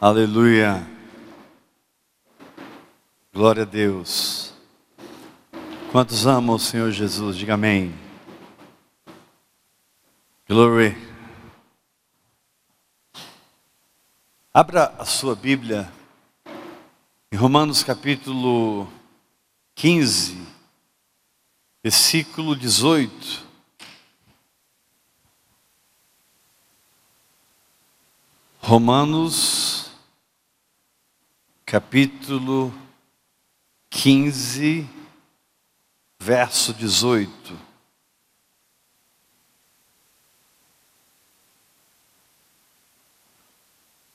[0.00, 0.88] Aleluia.
[3.34, 4.54] Glória a Deus.
[5.90, 7.36] Quantos amam o Senhor Jesus?
[7.36, 7.92] Diga amém.
[10.48, 10.96] Glory.
[14.54, 15.92] Abra a sua Bíblia
[17.32, 18.86] em Romanos capítulo
[19.74, 20.40] 15,
[21.82, 23.48] versículo 18.
[28.60, 29.87] Romanos
[31.70, 32.72] capítulo
[33.90, 34.88] 15,
[36.18, 37.60] verso 18.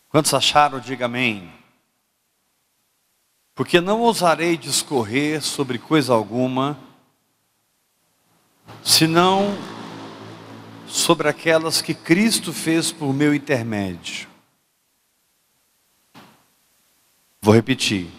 [0.10, 1.54] Quantos acharam, diga amém.
[3.54, 6.76] Porque não ousarei discorrer sobre coisa alguma,
[8.84, 9.56] senão
[10.88, 14.33] sobre aquelas que Cristo fez por meu intermédio.
[17.44, 18.10] Vou repetir.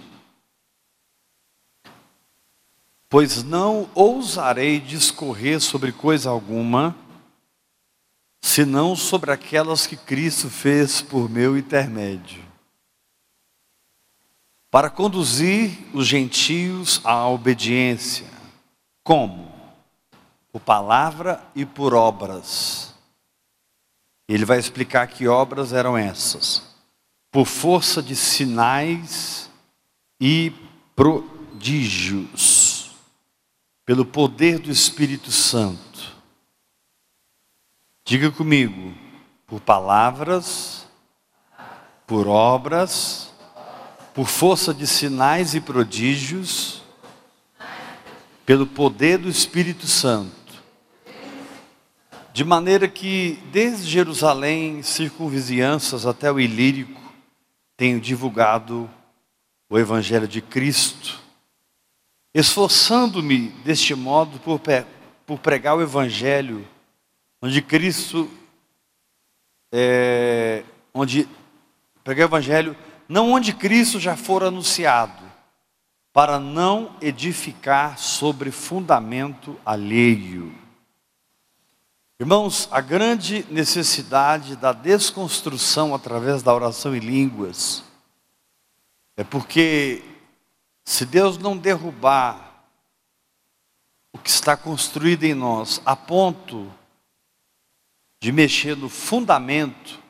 [3.08, 6.94] Pois não ousarei discorrer sobre coisa alguma,
[8.42, 12.44] senão sobre aquelas que Cristo fez por meu intermédio,
[14.70, 18.26] para conduzir os gentios à obediência.
[19.02, 19.50] Como?
[20.52, 22.94] Por palavra e por obras.
[24.28, 26.73] Ele vai explicar que obras eram essas:
[27.34, 29.50] por força de sinais
[30.18, 30.50] e
[30.96, 32.32] prodígios,
[33.84, 35.84] pelo poder do Espírito Santo
[38.06, 38.92] Diga comigo,
[39.46, 40.86] por palavras,
[42.06, 43.32] por obras,
[44.12, 46.82] por força de sinais e prodígios,
[48.44, 50.34] pelo poder do Espírito Santo.
[52.34, 57.00] De maneira que, desde Jerusalém, circunvizinhanças até o Ilírico,
[57.76, 58.88] tenho divulgado
[59.68, 61.20] o Evangelho de Cristo,
[62.32, 64.60] esforçando-me deste modo por,
[65.26, 66.66] por pregar o Evangelho
[67.42, 68.30] onde Cristo,
[69.72, 70.64] é,
[70.94, 71.28] onde
[72.02, 72.76] preguei o Evangelho,
[73.08, 75.22] não onde Cristo já for anunciado,
[76.12, 80.63] para não edificar sobre fundamento alheio.
[82.24, 87.84] Irmãos, a grande necessidade da desconstrução através da oração em línguas
[89.14, 90.02] é porque
[90.86, 92.64] se Deus não derrubar
[94.10, 96.72] o que está construído em nós a ponto
[98.22, 100.00] de mexer no fundamento,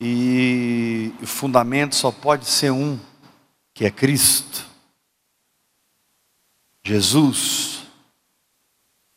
[0.00, 2.98] e o fundamento só pode ser um,
[3.74, 4.66] que é Cristo.
[6.82, 7.81] Jesus.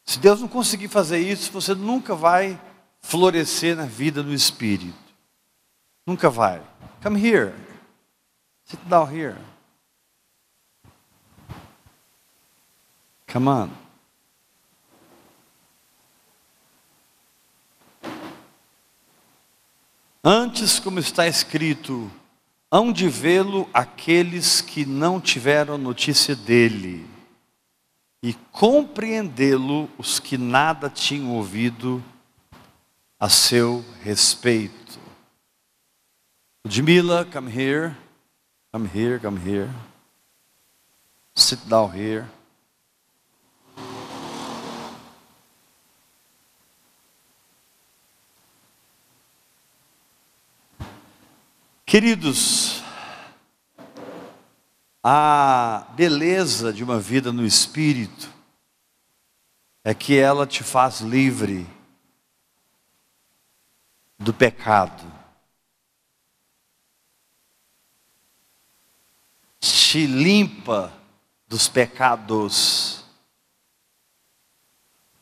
[0.06, 2.60] Se Deus não conseguir fazer isso, você nunca vai
[3.02, 4.94] florescer na vida do Espírito.
[6.06, 6.62] Nunca vai.
[7.02, 7.54] Come here.
[8.66, 9.36] Sit down here.
[13.32, 13.70] Come on.
[20.24, 22.12] Antes, como está escrito,
[22.72, 27.06] hão de vê-lo aqueles que não tiveram notícia dele,
[28.26, 32.04] e compreendê-lo os que nada tinham ouvido
[33.20, 35.00] a seu respeito.
[36.66, 37.96] Ludmila, come here,
[38.72, 39.70] come here, come here.
[41.36, 42.26] Sit down here.
[51.86, 52.82] Queridos,
[55.08, 58.28] a beleza de uma vida no Espírito
[59.84, 61.68] é que ela te faz livre
[64.18, 65.04] do pecado,
[69.60, 70.92] te limpa
[71.48, 73.06] dos pecados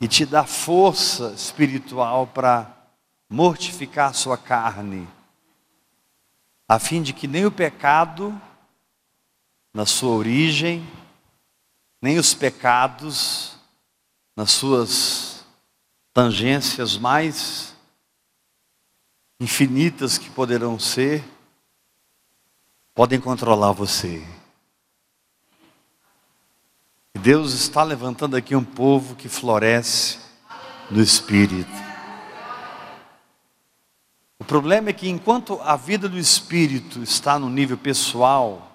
[0.00, 2.74] e te dá força espiritual para
[3.28, 5.06] mortificar sua carne
[6.66, 8.40] a fim de que nem o pecado,
[9.74, 10.88] na sua origem,
[12.00, 13.56] nem os pecados,
[14.36, 15.44] nas suas
[16.12, 17.74] tangências mais
[19.40, 21.24] infinitas que poderão ser,
[22.94, 24.24] podem controlar você.
[27.18, 30.18] Deus está levantando aqui um povo que floresce
[30.90, 31.84] no Espírito.
[34.38, 38.73] O problema é que enquanto a vida do espírito está no nível pessoal,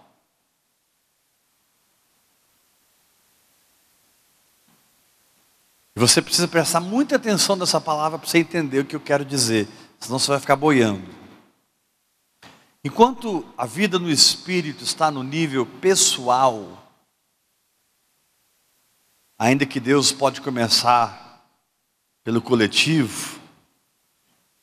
[6.07, 9.68] você precisa prestar muita atenção nessa palavra para você entender o que eu quero dizer,
[10.00, 11.04] senão você vai ficar boiando.
[12.84, 16.90] Enquanto a vida no espírito está no nível pessoal,
[19.38, 21.44] ainda que Deus pode começar
[22.24, 23.40] pelo coletivo,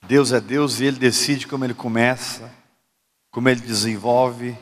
[0.07, 2.51] Deus é Deus e Ele decide como Ele começa,
[3.31, 4.57] como Ele desenvolve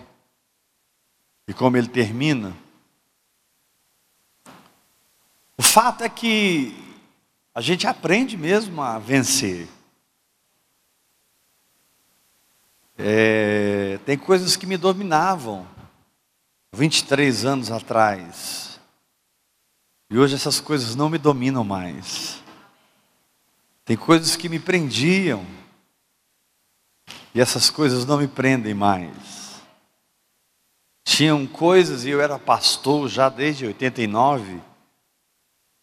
[1.47, 2.64] e como Ele termina.
[5.57, 6.75] O fato é que
[7.55, 9.69] a gente aprende mesmo a vencer.
[12.99, 15.67] É, tem coisas que me dominavam
[16.73, 18.81] 23 anos atrás.
[20.11, 22.43] E hoje essas coisas não me dominam mais.
[23.85, 25.45] Tem coisas que me prendiam.
[27.35, 29.63] E essas coisas não me prendem mais.
[31.05, 34.61] Tinham coisas, e eu era pastor já desde 89,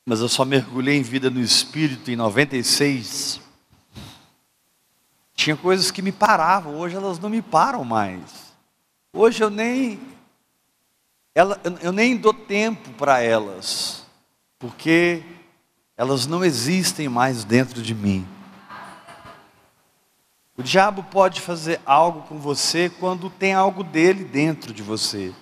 [0.06, 3.42] mas eu só mergulhei em vida no Espírito em 96.
[5.36, 8.54] Tinha coisas que me paravam, hoje elas não me param mais.
[9.14, 10.00] Hoje eu nem
[11.34, 14.06] ela, eu nem dou tempo para elas,
[14.60, 15.24] porque
[15.96, 18.28] elas não existem mais dentro de mim.
[20.58, 25.34] O diabo pode fazer algo com você quando tem algo dele dentro de você.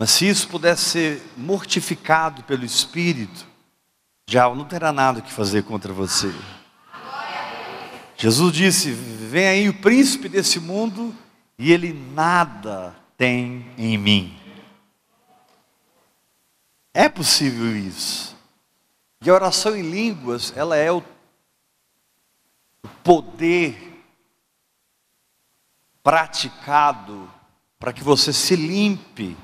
[0.00, 3.46] Mas se isso pudesse ser mortificado pelo Espírito,
[4.26, 6.34] já não terá nada que fazer contra você.
[8.16, 11.14] Jesus disse: Vem aí o príncipe desse mundo
[11.58, 14.34] e ele nada tem em mim.
[16.94, 18.34] É possível isso.
[19.22, 21.04] E a oração em línguas, ela é o
[23.04, 24.02] poder
[26.02, 27.30] praticado
[27.78, 29.36] para que você se limpe,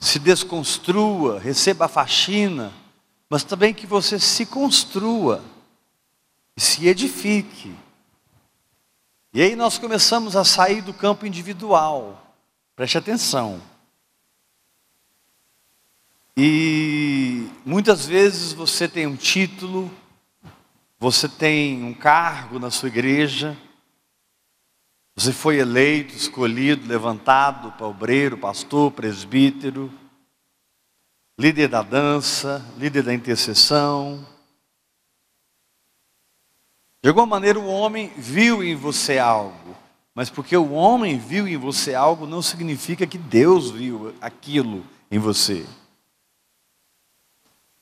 [0.00, 2.72] se desconstrua, receba a faxina,
[3.28, 5.44] mas também que você se construa
[6.60, 7.74] se edifique.
[9.32, 12.34] E aí nós começamos a sair do campo individual.
[12.76, 13.60] Preste atenção.
[16.36, 19.90] E muitas vezes você tem um título,
[20.98, 23.56] você tem um cargo na sua igreja,
[25.20, 29.92] você foi eleito, escolhido, levantado para obreiro, pastor, presbítero,
[31.38, 34.26] líder da dança, líder da intercessão,
[37.02, 39.76] de alguma maneira o homem viu em você algo,
[40.14, 45.18] mas porque o homem viu em você algo não significa que Deus viu aquilo em
[45.18, 45.66] você.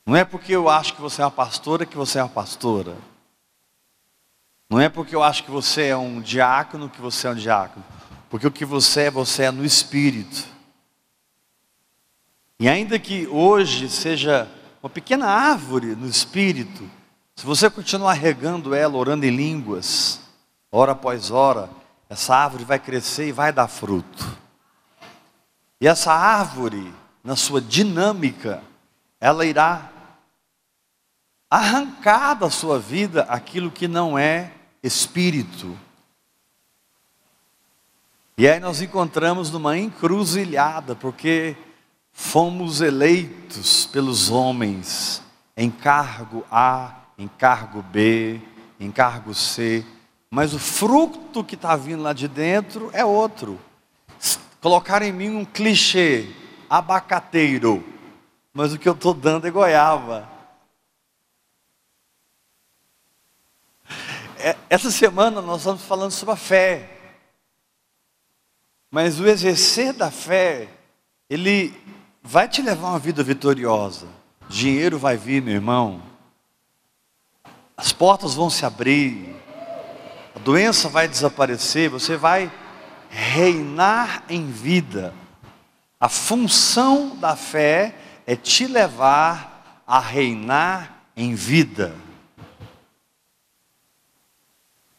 [0.04, 2.96] Não é porque eu acho que você é uma pastora que você é uma pastora.
[4.78, 7.84] Não é porque eu acho que você é um diácono que você é um diácono.
[8.30, 10.46] Porque o que você é, você é no espírito.
[12.60, 14.48] E ainda que hoje seja
[14.80, 16.88] uma pequena árvore no espírito,
[17.34, 20.20] se você continuar regando ela, orando em línguas,
[20.70, 21.68] hora após hora,
[22.08, 24.38] essa árvore vai crescer e vai dar fruto.
[25.80, 26.94] E essa árvore,
[27.24, 28.62] na sua dinâmica,
[29.20, 29.90] ela irá
[31.50, 34.52] arrancar da sua vida aquilo que não é
[34.82, 35.76] espírito.
[38.36, 41.56] E aí nós encontramos numa encruzilhada, porque
[42.12, 45.22] fomos eleitos pelos homens
[45.56, 48.40] em cargo A encargo B,
[48.78, 49.84] encargo C,
[50.30, 53.58] mas o fruto que está vindo lá de dentro é outro.
[54.60, 56.30] Colocaram em mim um clichê,
[56.70, 57.84] abacateiro,
[58.54, 60.28] mas o que eu estou dando é goiaba.
[64.70, 66.90] Essa semana nós estamos falando sobre a fé.
[68.90, 70.68] Mas o exercer da fé,
[71.28, 71.74] ele
[72.22, 74.06] vai te levar a uma vida vitoriosa.
[74.48, 76.02] Dinheiro vai vir, meu irmão.
[77.76, 79.36] As portas vão se abrir,
[80.34, 82.50] a doença vai desaparecer, você vai
[83.08, 85.14] reinar em vida.
[86.00, 87.94] A função da fé
[88.26, 91.94] é te levar a reinar em vida.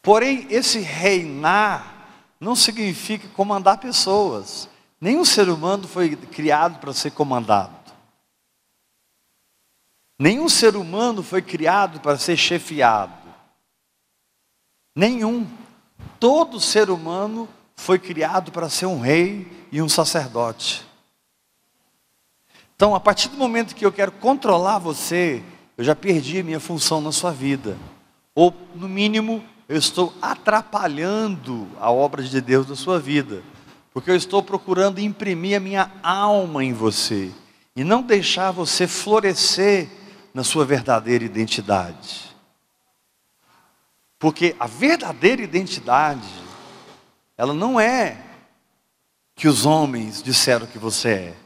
[0.02, 2.08] Porém, esse reinar
[2.40, 4.68] não significa comandar pessoas.
[5.00, 7.78] Nenhum ser humano foi criado para ser comandado.
[10.18, 13.14] Nenhum ser humano foi criado para ser chefiado.
[14.94, 15.46] Nenhum.
[16.18, 20.86] Todo ser humano foi criado para ser um rei e um sacerdote.
[22.76, 25.42] Então, a partir do momento que eu quero controlar você,
[25.76, 27.78] eu já perdi a minha função na sua vida.
[28.34, 33.40] Ou, no mínimo, eu estou atrapalhando a obra de Deus na sua vida.
[33.94, 37.30] Porque eu estou procurando imprimir a minha alma em você.
[37.76, 39.88] E não deixar você florescer
[40.34, 42.34] na sua verdadeira identidade.
[44.18, 46.28] Porque a verdadeira identidade
[47.38, 48.20] ela não é
[49.36, 51.36] que os homens disseram que você é.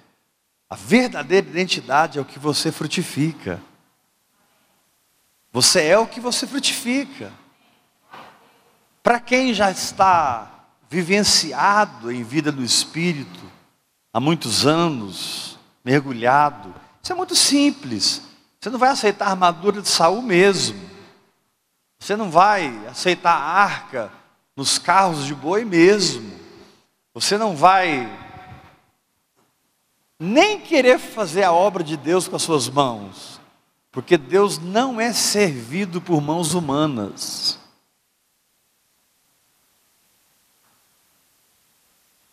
[0.70, 3.62] A verdadeira identidade é o que você frutifica.
[5.52, 7.30] Você é o que você frutifica.
[9.04, 10.50] Para quem já está
[10.88, 13.44] vivenciado em vida do Espírito,
[14.10, 18.22] há muitos anos, mergulhado, isso é muito simples.
[18.58, 20.80] Você não vai aceitar a armadura de Saul mesmo.
[21.98, 24.10] Você não vai aceitar a arca
[24.56, 26.32] nos carros de boi mesmo.
[27.12, 28.10] Você não vai
[30.18, 33.38] nem querer fazer a obra de Deus com as suas mãos,
[33.92, 37.62] porque Deus não é servido por mãos humanas.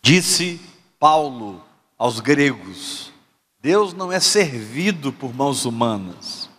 [0.02, 0.60] Disse
[0.98, 1.64] Paulo
[1.96, 3.12] aos gregos:
[3.60, 6.50] Deus não é servido por mãos humanas.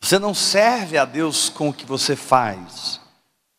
[0.00, 3.00] Você não serve a Deus com o que você faz,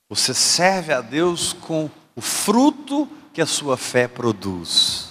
[0.07, 5.09] você serve a Deus com o fruto que a sua fé produz.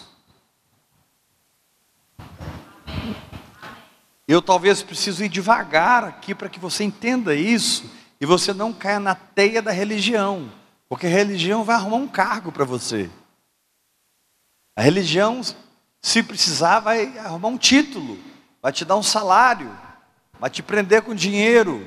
[4.27, 7.85] Eu talvez preciso ir devagar aqui para que você entenda isso
[8.21, 10.51] e você não caia na teia da religião,
[10.89, 13.11] porque a religião vai arrumar um cargo para você.
[14.79, 15.41] A religião,
[16.01, 18.17] se precisar, vai arrumar um título,
[18.63, 19.77] vai te dar um salário,
[20.39, 21.85] vai te prender com dinheiro,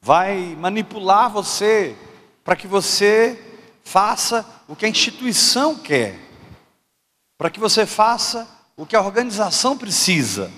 [0.00, 1.96] vai manipular você
[2.42, 3.40] para que você
[3.84, 6.18] faça o que a instituição quer,
[7.38, 10.50] para que você faça o que a organização precisa.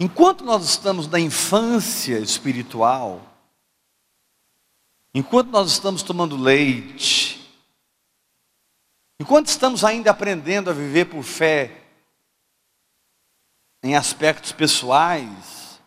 [0.00, 3.20] Enquanto nós estamos na infância espiritual,
[5.12, 7.37] enquanto nós estamos tomando leite,
[9.18, 11.82] enquanto estamos ainda aprendendo a viver por fé
[13.82, 15.80] em aspectos pessoais,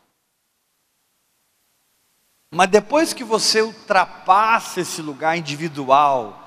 [2.53, 6.37] mas depois que você ultrapassa esse lugar individual,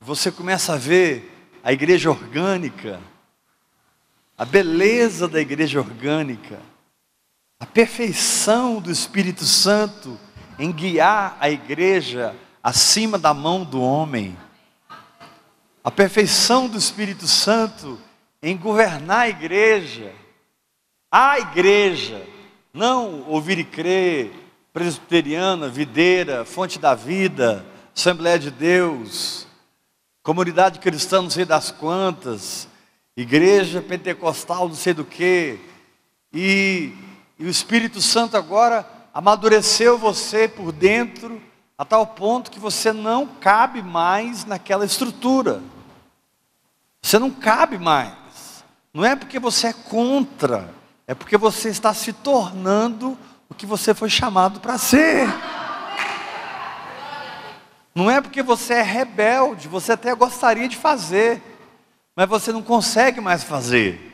[0.00, 1.30] você começa a ver
[1.62, 3.00] a igreja orgânica,
[4.36, 6.58] a beleza da igreja orgânica,
[7.58, 10.18] a perfeição do Espírito Santo
[10.58, 14.36] em guiar a igreja acima da mão do homem,
[15.90, 17.98] a perfeição do Espírito Santo
[18.40, 20.12] em governar a igreja,
[21.10, 22.24] a igreja,
[22.72, 24.30] não ouvir e crer,
[24.72, 29.48] presbiteriana, videira, fonte da vida, Assembleia de Deus,
[30.22, 32.68] comunidade cristã não sei das quantas,
[33.16, 35.58] igreja pentecostal não sei do que,
[36.32, 36.92] e,
[37.36, 41.42] e o Espírito Santo agora amadureceu você por dentro,
[41.76, 45.60] a tal ponto que você não cabe mais naquela estrutura.
[47.02, 48.64] Você não cabe mais.
[48.92, 50.68] Não é porque você é contra,
[51.06, 53.16] é porque você está se tornando
[53.48, 55.28] o que você foi chamado para ser.
[57.94, 61.42] Não é porque você é rebelde, você até gostaria de fazer,
[62.14, 64.06] mas você não consegue mais fazer.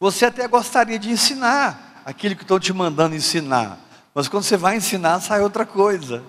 [0.00, 3.78] Você até gostaria de ensinar aquilo que estou te mandando ensinar,
[4.14, 6.22] mas quando você vai ensinar, sai outra coisa.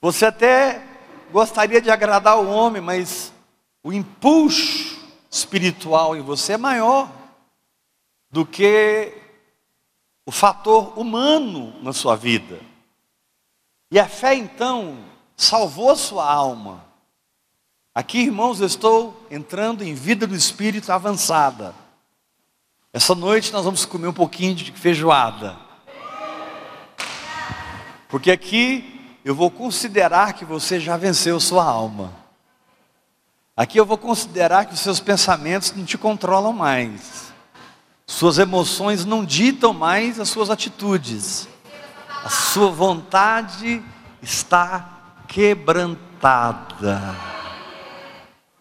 [0.00, 0.82] Você até
[1.30, 3.32] gostaria de agradar o homem, mas
[3.82, 4.96] o impulso
[5.30, 7.10] espiritual em você é maior
[8.30, 9.12] do que
[10.24, 12.60] o fator humano na sua vida.
[13.90, 14.98] E a fé então
[15.36, 16.84] salvou sua alma.
[17.94, 21.74] Aqui, irmãos, eu estou entrando em vida do espírito avançada.
[22.92, 25.56] Essa noite nós vamos comer um pouquinho de feijoada.
[28.08, 28.95] Porque aqui
[29.26, 32.12] eu vou considerar que você já venceu sua alma.
[33.56, 37.32] Aqui eu vou considerar que os seus pensamentos não te controlam mais.
[38.06, 41.48] Suas emoções não ditam mais as suas atitudes.
[42.24, 43.82] A sua vontade
[44.22, 47.02] está quebrantada.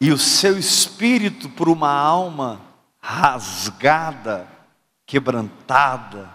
[0.01, 2.59] E o seu espírito por uma alma
[2.99, 4.47] rasgada,
[5.05, 6.27] quebrantada,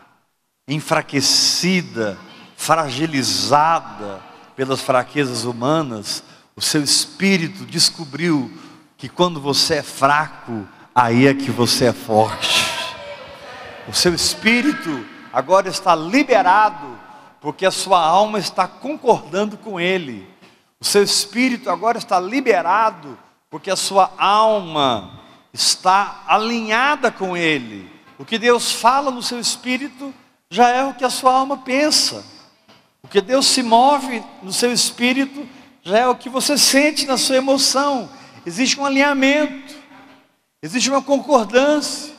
[0.68, 2.16] enfraquecida,
[2.60, 4.20] fragilizada
[4.54, 6.22] pelas fraquezas humanas,
[6.54, 8.52] o seu espírito descobriu
[8.98, 12.62] que quando você é fraco, aí é que você é forte.
[13.88, 16.98] O seu espírito agora está liberado,
[17.40, 20.28] porque a sua alma está concordando com ele.
[20.78, 25.18] O seu espírito agora está liberado, porque a sua alma
[25.50, 27.90] está alinhada com ele.
[28.18, 30.12] O que Deus fala no seu espírito
[30.50, 32.38] já é o que a sua alma pensa.
[33.10, 35.44] O que Deus se move no seu espírito
[35.82, 38.08] já é o que você sente na sua emoção.
[38.46, 39.74] Existe um alinhamento,
[40.62, 42.14] existe uma concordância.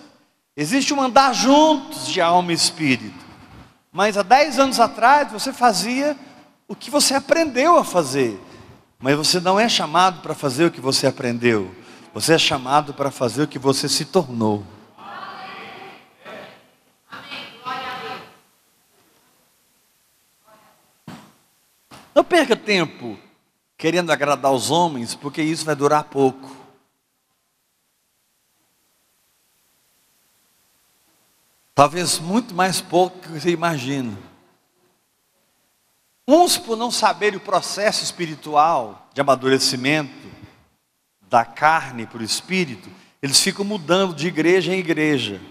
[0.53, 3.25] Existe um andar juntos de alma e espírito.
[3.89, 6.17] Mas há dez anos atrás você fazia
[6.67, 8.37] o que você aprendeu a fazer.
[8.99, 11.73] Mas você não é chamado para fazer o que você aprendeu.
[12.13, 14.61] Você é chamado para fazer o que você se tornou.
[22.13, 23.17] Não perca tempo
[23.77, 26.55] querendo agradar os homens, porque isso vai durar pouco.
[31.73, 34.15] Talvez muito mais pouco que você imagina.
[36.27, 40.29] Uns, por não saberem o processo espiritual de amadurecimento
[41.27, 42.89] da carne para o espírito,
[43.21, 45.41] eles ficam mudando de igreja em igreja,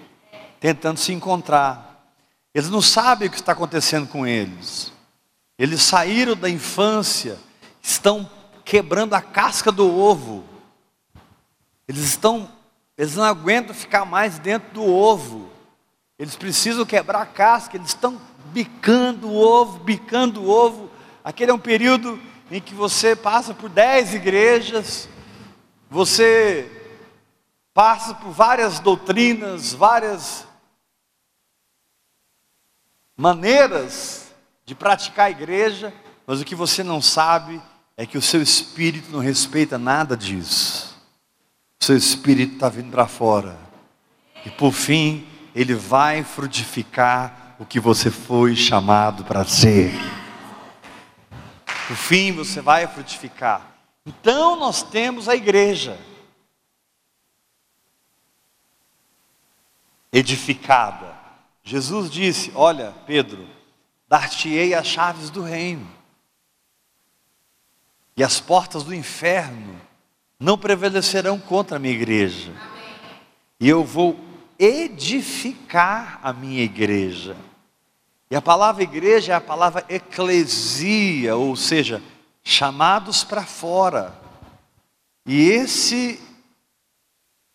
[0.61, 2.15] tentando se encontrar.
[2.55, 4.93] Eles não sabem o que está acontecendo com eles.
[5.61, 7.39] Eles saíram da infância,
[7.83, 8.31] estão
[8.65, 10.43] quebrando a casca do ovo.
[11.87, 12.51] Eles estão,
[12.97, 15.51] eles não aguentam ficar mais dentro do ovo.
[16.19, 20.91] Eles precisam quebrar a casca, eles estão bicando o ovo, bicando o ovo.
[21.23, 22.19] Aquele é um período
[22.51, 25.11] em que você passa por dez igrejas,
[25.91, 26.73] você
[27.75, 30.47] passa por várias doutrinas, várias
[33.15, 34.30] maneiras
[34.71, 35.93] de praticar a igreja,
[36.25, 37.61] mas o que você não sabe
[37.97, 40.97] é que o seu espírito não respeita nada disso.
[41.81, 43.59] O seu espírito está vindo para fora.
[44.47, 49.93] E por fim, ele vai frutificar o que você foi chamado para ser.
[51.89, 53.75] Por fim, você vai frutificar.
[54.07, 55.99] Então nós temos a igreja
[60.13, 61.13] edificada.
[61.65, 63.59] Jesus disse: Olha, Pedro,
[64.11, 65.89] dar-te-ei as chaves do reino,
[68.17, 69.81] e as portas do inferno
[70.39, 72.53] não prevalecerão contra a minha igreja,
[73.61, 74.19] e eu vou
[74.59, 77.37] edificar a minha igreja.
[78.29, 82.03] E a palavra igreja é a palavra eclesia, ou seja,
[82.43, 84.15] chamados para fora.
[85.25, 86.21] E esse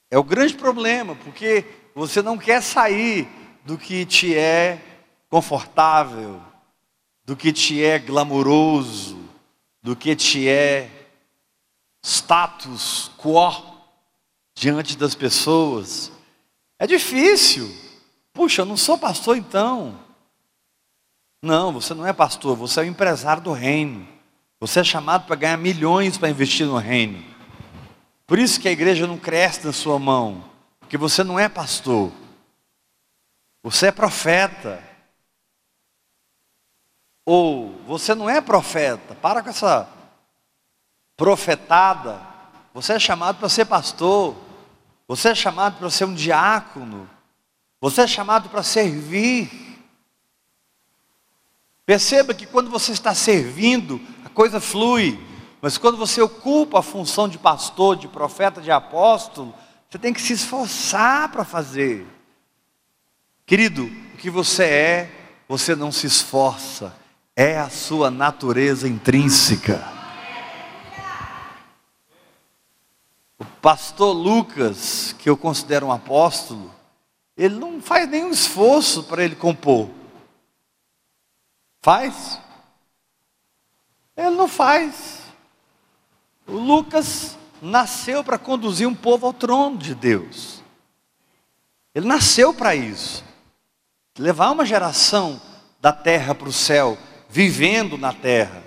[0.10, 3.28] é o grande problema, porque você não quer sair
[3.66, 4.82] do que te é
[5.30, 6.42] confortável,
[7.26, 9.18] do que te é glamouroso,
[9.82, 10.90] do que te é
[12.04, 13.52] status quo
[14.54, 16.12] diante das pessoas.
[16.78, 17.74] É difícil.
[18.32, 20.00] Puxa, eu não sou pastor então.
[21.42, 24.08] Não, você não é pastor, você é o empresário do reino.
[24.60, 27.24] Você é chamado para ganhar milhões para investir no reino.
[28.26, 30.44] Por isso que a igreja não cresce na sua mão,
[30.80, 32.12] porque você não é pastor.
[33.64, 34.82] Você é profeta.
[37.26, 39.90] Ou você não é profeta, para com essa
[41.18, 42.22] profetada.
[42.74, 44.36] Você é chamado para ser pastor.
[45.08, 47.10] Você é chamado para ser um diácono.
[47.82, 49.50] Você é chamado para servir.
[51.86, 55.20] Perceba que quando você está servindo, a coisa flui.
[55.62, 59.54] Mas quando você ocupa a função de pastor, de profeta, de apóstolo,
[59.90, 62.06] você tem que se esforçar para fazer.
[63.46, 65.12] Querido, o que você é,
[65.48, 66.96] você não se esforça,
[67.36, 69.84] é a sua natureza intrínseca.
[73.38, 76.74] O pastor Lucas, que eu considero um apóstolo,
[77.36, 79.90] ele não faz nenhum esforço para ele compor.
[81.82, 82.40] Faz?
[84.16, 85.24] Ele não faz.
[86.48, 90.64] O Lucas nasceu para conduzir um povo ao trono de Deus.
[91.94, 93.26] Ele nasceu para isso.
[94.18, 95.42] Levar uma geração
[95.82, 96.98] da terra para o céu
[97.36, 98.64] vivendo na terra.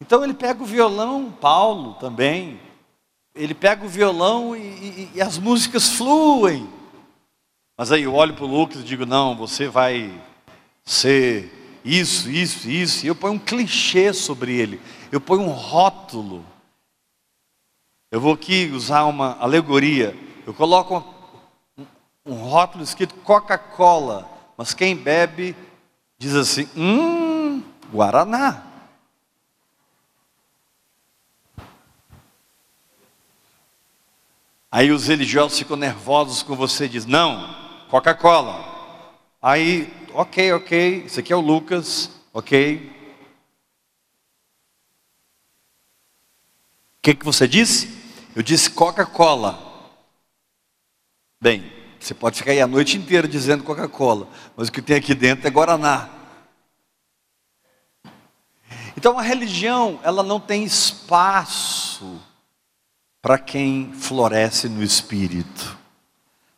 [0.00, 2.58] Então ele pega o violão, Paulo também,
[3.34, 6.66] ele pega o violão e, e, e as músicas fluem.
[7.76, 10.18] Mas aí eu olho para o Lucas e digo: não, você vai
[10.82, 11.52] ser
[11.84, 13.04] isso, isso, isso.
[13.04, 14.80] E eu ponho um clichê sobre ele,
[15.12, 16.42] eu ponho um rótulo.
[18.10, 20.16] Eu vou aqui usar uma alegoria.
[20.46, 21.04] Eu coloco
[21.76, 21.84] um,
[22.24, 25.54] um rótulo escrito Coca-Cola, mas quem bebe
[26.18, 27.39] diz assim: hum,
[27.92, 28.70] Guaraná.
[34.72, 37.54] Aí os religiosos ficam nervosos com você e dizem, não,
[37.88, 38.70] Coca-Cola.
[39.42, 42.88] Aí, ok, ok, esse aqui é o Lucas, ok.
[46.98, 47.88] O que, que você disse?
[48.36, 49.58] Eu disse Coca-Cola.
[51.40, 55.14] Bem, você pode ficar aí a noite inteira dizendo Coca-Cola, mas o que tem aqui
[55.14, 56.19] dentro é Guaraná.
[58.96, 62.20] Então a religião, ela não tem espaço
[63.22, 65.78] para quem floresce no espírito.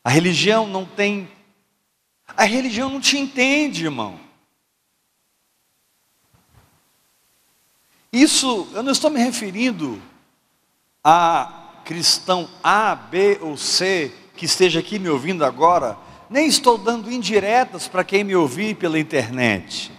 [0.04, 1.28] A religião não tem
[2.36, 4.18] A religião não te entende, irmão.
[8.12, 10.00] Isso, eu não estou me referindo
[11.02, 15.96] a cristão A, B ou C que esteja aqui me ouvindo agora,
[16.28, 19.92] nem estou dando indiretas para quem me ouvir pela internet.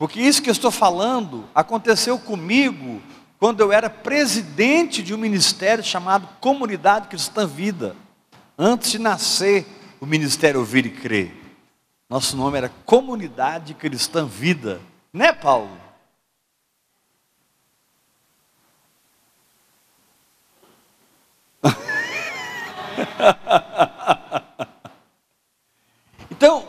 [0.00, 3.02] Porque isso que eu estou falando aconteceu comigo
[3.38, 7.94] quando eu era presidente de um ministério chamado Comunidade Cristã Vida,
[8.56, 9.66] antes de nascer
[10.00, 11.36] o Ministério Ouvir e Crer.
[12.08, 14.80] Nosso nome era Comunidade Cristã Vida,
[15.12, 15.76] né, Paulo?
[26.30, 26.66] então,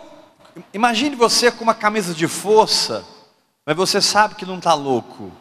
[0.73, 3.20] imagine você com uma camisa de força,
[3.65, 5.31] mas você sabe que não está louco.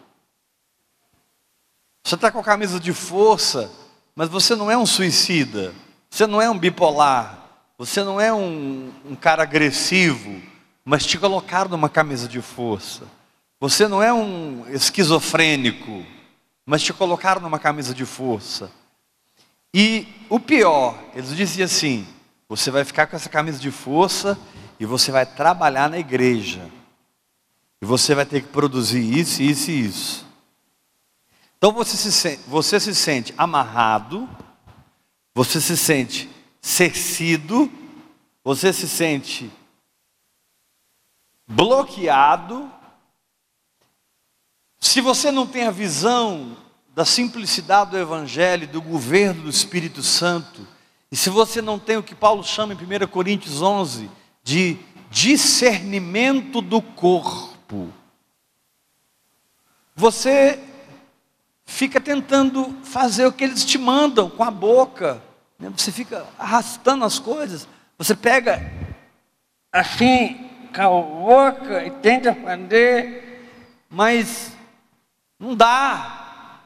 [2.05, 3.71] Você está com a camisa de força,
[4.15, 5.73] mas você não é um suicida,
[6.09, 7.39] você não é um bipolar,
[7.79, 10.41] você não é um, um cara agressivo,
[10.85, 13.05] mas te colocaram numa camisa de força.
[13.61, 16.05] Você não é um esquizofrênico,
[16.65, 18.71] mas te colocaram numa camisa de força.
[19.73, 22.07] E o pior, eles diziam assim:
[22.49, 24.39] você vai ficar com essa camisa de força
[24.79, 26.61] e você vai trabalhar na igreja.
[27.81, 30.27] E você vai ter que produzir isso, isso e isso.
[31.57, 34.29] Então você se sente, você se sente amarrado,
[35.35, 36.29] você se sente
[36.61, 37.71] cercido,
[38.45, 39.51] você se sente
[41.47, 42.71] bloqueado.
[44.79, 46.57] Se você não tem a visão
[46.95, 50.67] da simplicidade do Evangelho, do governo do Espírito Santo,
[51.11, 54.11] e se você não tem o que Paulo chama em 1 Coríntios 11
[54.43, 54.79] de
[55.11, 57.50] discernimento do corpo,
[59.95, 60.59] você
[61.65, 65.23] fica tentando fazer o que eles te mandam com a boca,
[65.59, 65.71] né?
[65.77, 68.61] você fica arrastando as coisas, você pega
[69.73, 73.47] assim com a boca e tenta fazer,
[73.89, 74.53] mas
[75.39, 76.61] não dá.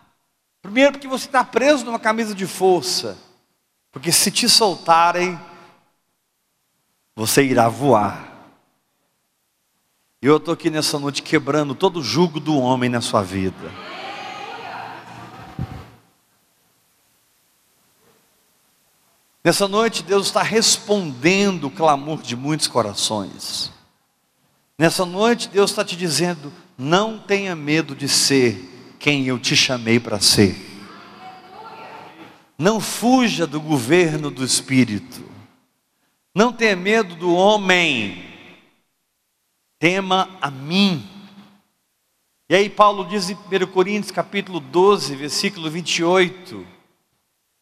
[0.62, 3.18] Primeiro, porque você está preso numa camisa de força,
[3.92, 5.38] porque se te soltarem,
[7.14, 8.33] você irá voar.
[10.24, 13.70] E eu estou aqui nessa noite quebrando todo o jugo do homem na sua vida.
[19.44, 23.70] Nessa noite, Deus está respondendo o clamor de muitos corações.
[24.78, 30.00] Nessa noite, Deus está te dizendo: não tenha medo de ser quem eu te chamei
[30.00, 30.56] para ser.
[32.56, 35.22] Não fuja do governo do Espírito.
[36.34, 38.33] Não tenha medo do homem.
[39.84, 41.06] Tema a mim.
[42.48, 46.66] E aí Paulo diz em 1 Coríntios capítulo 12, versículo 28,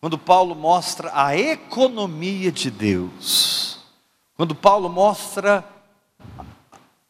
[0.00, 3.80] quando Paulo mostra a economia de Deus,
[4.36, 5.68] quando Paulo mostra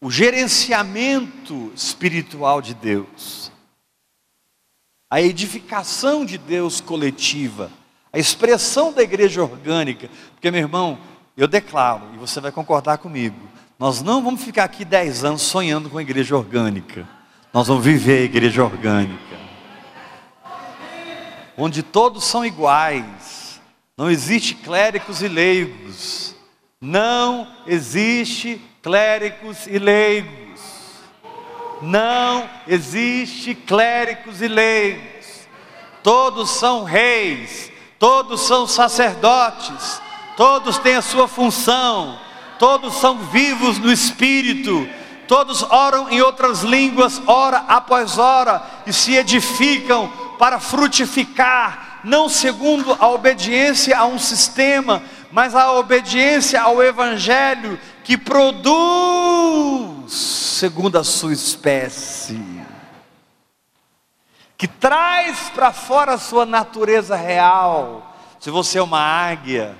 [0.00, 3.52] o gerenciamento espiritual de Deus,
[5.10, 7.70] a edificação de Deus coletiva,
[8.10, 10.98] a expressão da igreja orgânica, porque meu irmão,
[11.36, 15.90] eu declaro, e você vai concordar comigo, nós não vamos ficar aqui dez anos sonhando
[15.90, 17.06] com a igreja orgânica,
[17.52, 19.42] nós vamos viver a igreja orgânica.
[21.56, 23.60] Onde todos são iguais,
[23.96, 26.34] não existe clérigos e leigos,
[26.80, 30.60] não existe clérigos e leigos,
[31.82, 35.48] não existe clérigos e leigos,
[36.02, 40.00] todos são reis, todos são sacerdotes,
[40.36, 42.18] todos têm a sua função,
[42.62, 44.88] todos são vivos no Espírito,
[45.26, 52.96] todos oram em outras línguas, hora após hora, e se edificam para frutificar, não segundo
[53.00, 61.32] a obediência a um sistema, mas a obediência ao Evangelho que produz segundo a sua
[61.32, 62.40] espécie,
[64.56, 68.14] que traz para fora a sua natureza real.
[68.38, 69.76] Se você é uma águia,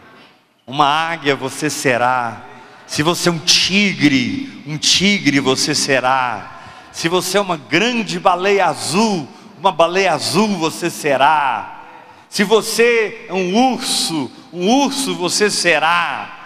[0.66, 2.50] uma águia você será.
[2.92, 6.60] Se você é um tigre, um tigre você será.
[6.92, 9.26] Se você é uma grande baleia azul,
[9.58, 11.84] uma baleia azul você será.
[12.28, 16.38] Se você é um urso, um urso você será.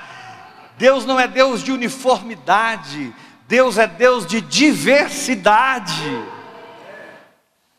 [0.79, 3.13] Deus não é Deus de uniformidade,
[3.49, 6.25] Deus é Deus de diversidade.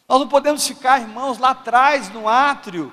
[0.10, 2.92] Nós não podemos ficar, irmãos, lá atrás no átrio,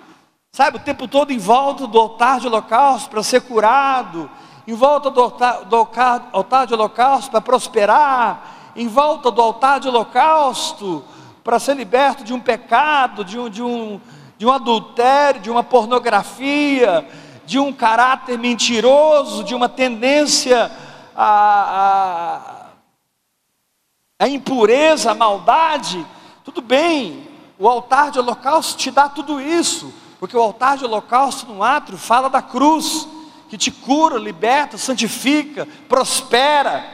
[0.53, 4.31] sabe, o tempo todo em volta do altar de holocausto para ser curado,
[4.67, 9.89] em volta do altar, do altar de holocausto para prosperar, em volta do altar de
[9.89, 11.05] holocausto
[11.43, 14.01] para ser liberto de um pecado, de um, de, um,
[14.39, 17.07] de um adultério, de uma pornografia,
[17.45, 20.71] de um caráter mentiroso, de uma tendência
[21.15, 22.71] à,
[24.19, 26.05] à, à impureza, à maldade,
[26.43, 31.47] Tudo bem, o altar de holocausto te dá tudo isso, porque o altar de holocausto
[31.47, 33.07] no átrio fala da cruz,
[33.55, 36.85] que te cura, liberta, santifica, prospera.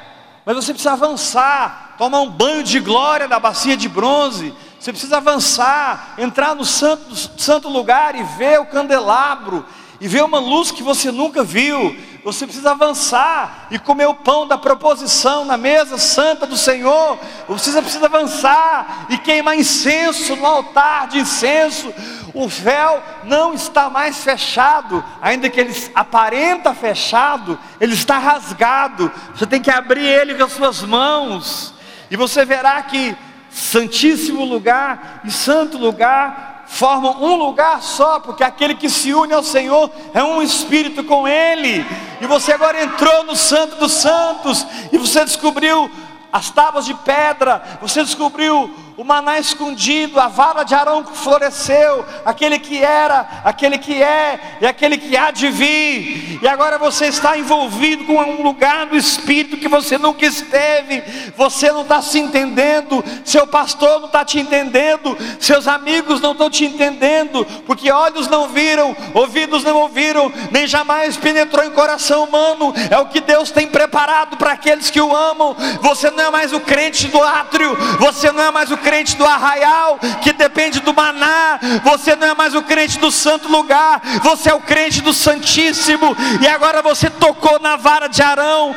[0.44, 4.52] Mas você precisa avançar, tomar um banho de glória na bacia de bronze.
[4.78, 9.64] Você precisa avançar, entrar no santo, santo lugar e ver o candelabro,
[9.98, 14.46] e ver uma luz que você nunca viu, você precisa avançar e comer o pão
[14.46, 17.18] da proposição na mesa santa do Senhor.
[17.48, 21.92] Você precisa avançar e queimar incenso no altar de incenso.
[22.35, 29.11] O véu não está mais fechado, ainda que ele aparenta fechado, ele está rasgado.
[29.35, 31.74] Você tem que abrir ele com as suas mãos.
[32.11, 33.16] E você verá que
[33.50, 39.42] santíssimo lugar e santo lugar formam um lugar só, porque aquele que se une ao
[39.42, 41.85] Senhor é um espírito com Ele.
[42.20, 45.90] E você agora entrou no Santo dos Santos, e você descobriu
[46.33, 52.04] as tábuas de pedra, você descobriu o maná escondido, a vara de Arão que floresceu,
[52.22, 56.38] aquele que era, aquele que é e aquele que há de vir.
[56.42, 61.02] E agora você está envolvido com um lugar do Espírito que você nunca esteve.
[61.34, 66.50] Você não está se entendendo, seu pastor não está te entendendo, seus amigos não estão
[66.50, 72.74] te entendendo, porque olhos não viram, ouvidos não ouviram, nem jamais penetrou em coração humano.
[72.90, 75.56] É o que Deus tem preparado para aqueles que o amam.
[75.80, 79.16] Você não é mais o crente do átrio, você não é mais o crente crente
[79.16, 84.03] do arraial, que depende do maná, você não é mais o crente do santo lugar,
[84.20, 88.74] você é o crente do Santíssimo, e agora você tocou na vara de Arão,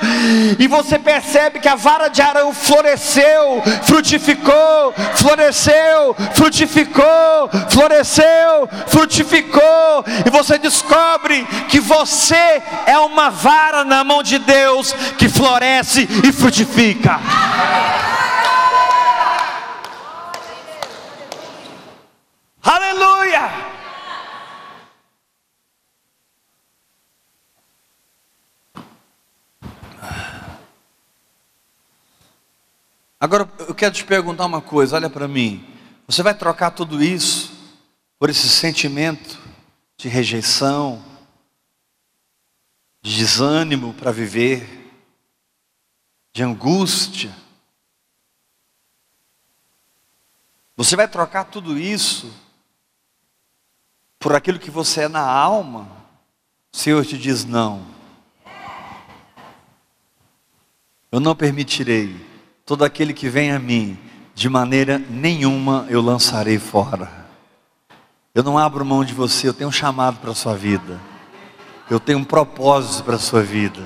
[0.60, 10.30] e você percebe que a vara de Arão floresceu, frutificou, floresceu, frutificou, floresceu, frutificou, e
[10.30, 17.20] você descobre que você é uma vara na mão de Deus que floresce e frutifica.
[22.64, 23.42] Aleluia!
[33.20, 35.68] Agora eu quero te perguntar uma coisa, olha para mim.
[36.08, 37.52] Você vai trocar tudo isso
[38.18, 39.38] por esse sentimento
[39.98, 41.04] de rejeição,
[43.02, 44.90] de desânimo para viver,
[46.32, 47.36] de angústia?
[50.78, 52.34] Você vai trocar tudo isso
[54.24, 55.88] por aquilo que você é na alma?
[56.74, 57.82] O Senhor te diz não.
[61.12, 62.16] Eu não permitirei.
[62.66, 64.00] Todo aquele que vem a mim,
[64.34, 67.28] de maneira nenhuma eu lançarei fora.
[68.34, 71.00] Eu não abro mão de você, eu tenho um chamado para a sua vida.
[71.90, 73.84] Eu tenho um propósito para a sua vida.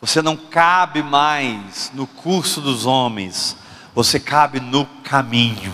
[0.00, 3.56] Você não cabe mais no curso dos homens
[3.94, 5.72] você cabe no caminho.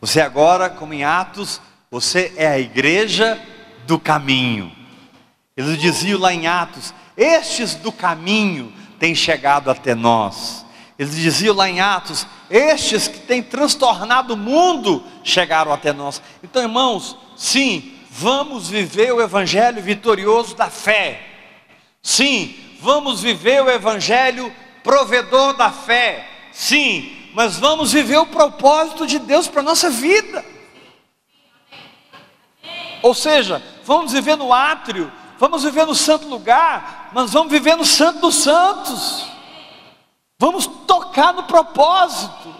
[0.00, 3.40] Você agora, como em Atos, você é a igreja
[3.86, 4.70] do caminho.
[5.56, 10.64] Eles diziam lá em Atos: Estes do caminho têm chegado até nós.
[10.98, 16.22] Eles diziam lá em Atos: Estes que têm transtornado o mundo chegaram até nós.
[16.42, 21.22] Então, irmãos, sim, vamos viver o evangelho vitorioso da fé.
[22.02, 29.18] Sim, vamos viver o evangelho provedor da fé, sim, mas vamos viver o propósito de
[29.18, 30.44] Deus para a nossa vida.
[33.02, 37.84] Ou seja, vamos viver no átrio, vamos viver no santo lugar, mas vamos viver no
[37.84, 39.26] santo dos santos.
[40.38, 42.54] Vamos tocar no propósito.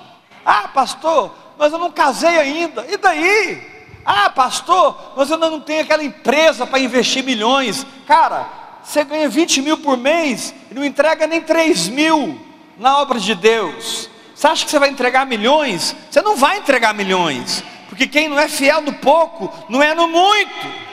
[0.44, 2.86] Ah, pastor, mas eu não casei ainda.
[2.88, 3.78] E daí?
[4.04, 7.86] Ah, pastor, mas eu não tenho aquela empresa para investir milhões.
[8.06, 8.48] Cara,
[8.82, 12.40] você ganha 20 mil por mês e não entrega nem 3 mil
[12.78, 14.08] na obra de Deus.
[14.38, 15.96] Você acha que você vai entregar milhões?
[16.08, 20.06] Você não vai entregar milhões, porque quem não é fiel no pouco, não é no
[20.06, 20.88] muito.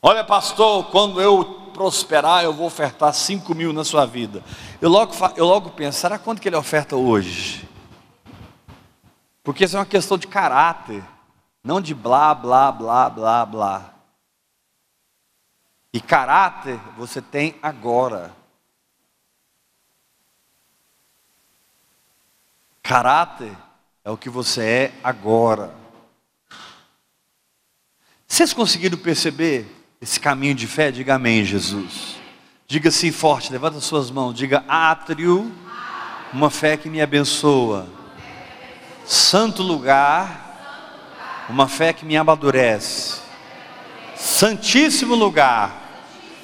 [0.00, 4.44] Olha, pastor, quando eu prosperar, eu vou ofertar 5 mil na sua vida.
[4.80, 7.68] Eu logo, eu logo penso, será quanto que ele oferta hoje?
[9.42, 11.02] Porque isso é uma questão de caráter
[11.64, 13.90] não de blá, blá, blá, blá, blá.
[15.92, 18.45] E caráter você tem agora.
[22.86, 23.52] Caráter
[24.04, 25.74] é o que você é agora.
[28.26, 29.66] Vocês conseguiram perceber
[30.00, 30.90] esse caminho de fé?
[30.90, 32.16] Diga amém, Jesus.
[32.66, 34.34] Diga assim forte, levanta suas mãos.
[34.34, 35.52] Diga átrio,
[36.32, 37.88] uma fé que me abençoa.
[39.04, 40.46] Santo lugar
[41.48, 43.20] uma fé que me amadurece.
[44.16, 45.74] Santíssimo lugar,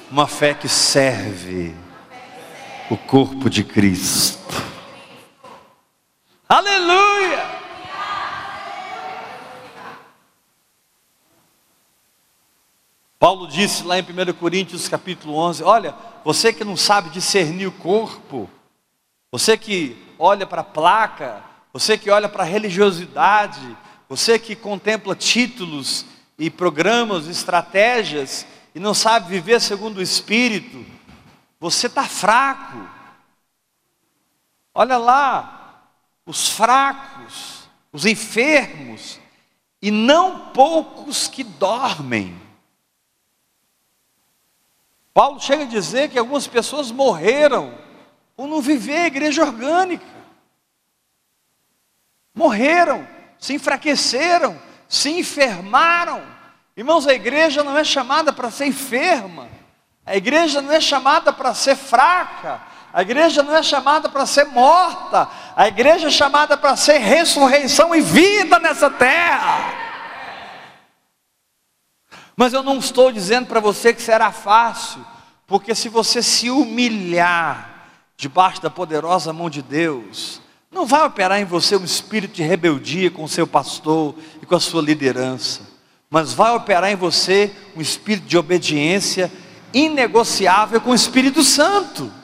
[0.09, 1.75] uma fé que serve.
[2.89, 4.72] o corpo de Cristo.
[6.53, 7.49] Aleluia!
[13.17, 17.71] Paulo disse lá em 1 Coríntios capítulo 11: Olha, você que não sabe discernir o
[17.71, 18.47] corpo,
[19.31, 23.75] você que olha para a placa, você que olha para a religiosidade,
[24.07, 26.05] você que contempla títulos
[26.37, 30.85] e programas, estratégias e não sabe viver segundo o Espírito,
[31.59, 32.77] você está fraco.
[34.75, 35.62] Olha lá,
[36.25, 39.19] os fracos, os enfermos,
[39.81, 42.41] e não poucos que dormem.
[45.13, 47.77] Paulo chega a dizer que algumas pessoas morreram
[48.35, 50.05] por não viver a igreja orgânica.
[52.33, 53.07] Morreram,
[53.37, 56.23] se enfraqueceram, se enfermaram.
[56.75, 59.47] Irmãos, a igreja não é chamada para ser enferma,
[60.05, 62.61] a igreja não é chamada para ser fraca,
[62.93, 67.95] a igreja não é chamada para ser morta, a igreja é chamada para ser ressurreição
[67.95, 69.73] e vida nessa terra.
[72.35, 75.03] Mas eu não estou dizendo para você que será fácil,
[75.47, 80.39] porque se você se humilhar debaixo da poderosa mão de Deus,
[80.71, 84.55] não vai operar em você um espírito de rebeldia com o seu pastor e com
[84.55, 85.61] a sua liderança,
[86.11, 89.31] mas vai operar em você um espírito de obediência
[89.73, 92.21] inegociável com o Espírito Santo.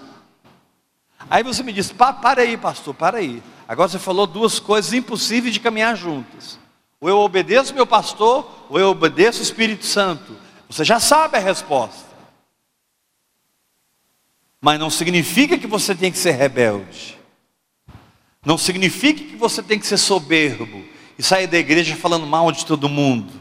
[1.30, 3.42] Aí você me diz: para aí, pastor, para aí.
[3.68, 6.60] Agora você falou duas coisas impossíveis de caminhar juntas.
[7.02, 10.36] Ou eu obedeço meu pastor, ou eu obedeço o Espírito Santo.
[10.70, 12.10] Você já sabe a resposta.
[14.62, 17.18] Mas não significa que você tem que ser rebelde.
[18.46, 20.84] Não significa que você tem que ser soberbo
[21.18, 23.32] e sair da igreja falando mal de todo mundo.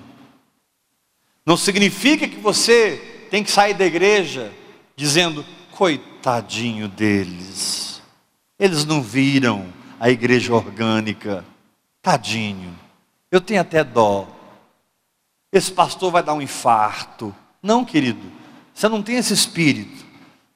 [1.44, 4.52] Não significa que você tem que sair da igreja
[4.96, 5.44] dizendo,
[6.18, 8.02] coitadinho deles.
[8.58, 11.44] Eles não viram a igreja orgânica.
[12.02, 12.76] Tadinho.
[13.30, 14.26] Eu tenho até dó.
[15.52, 17.34] Esse pastor vai dar um infarto.
[17.62, 18.30] Não, querido,
[18.74, 20.04] você não tem esse espírito.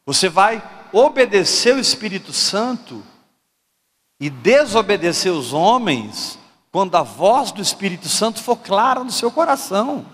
[0.05, 3.03] Você vai obedecer o Espírito Santo
[4.21, 6.39] e desobedecer os homens
[6.71, 10.05] quando a voz do Espírito Santo for clara no seu coração.